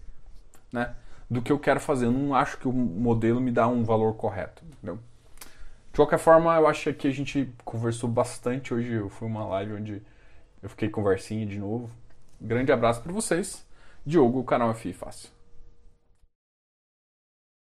né, 0.73 0.93
do 1.31 1.41
que 1.41 1.53
eu 1.53 1.59
quero 1.59 1.79
fazer. 1.79 2.07
Eu 2.07 2.11
não 2.11 2.35
acho 2.35 2.59
que 2.59 2.67
o 2.67 2.73
modelo 2.73 3.41
me 3.41 3.53
dá 3.53 3.69
um 3.69 3.85
valor 3.85 4.15
correto, 4.15 4.65
entendeu? 4.65 4.99
De 5.93 5.97
qualquer 5.97 6.19
forma, 6.19 6.57
eu 6.57 6.67
acho 6.67 6.93
que 6.95 7.07
a 7.07 7.13
gente 7.13 7.49
conversou 7.65 8.11
bastante 8.11 8.75
hoje. 8.75 9.01
Fui 9.11 9.29
uma 9.29 9.47
live 9.47 9.75
onde 9.75 10.03
eu 10.65 10.71
fiquei 10.71 10.89
conversinha 10.89 11.45
de 11.45 11.59
novo. 11.59 11.91
Grande 12.41 12.73
abraço 12.73 13.03
para 13.03 13.13
vocês. 13.13 13.63
Diogo, 14.05 14.43
canal 14.45 14.71
é 14.71 14.75
FI 14.75 14.95
Fácil. 14.95 15.34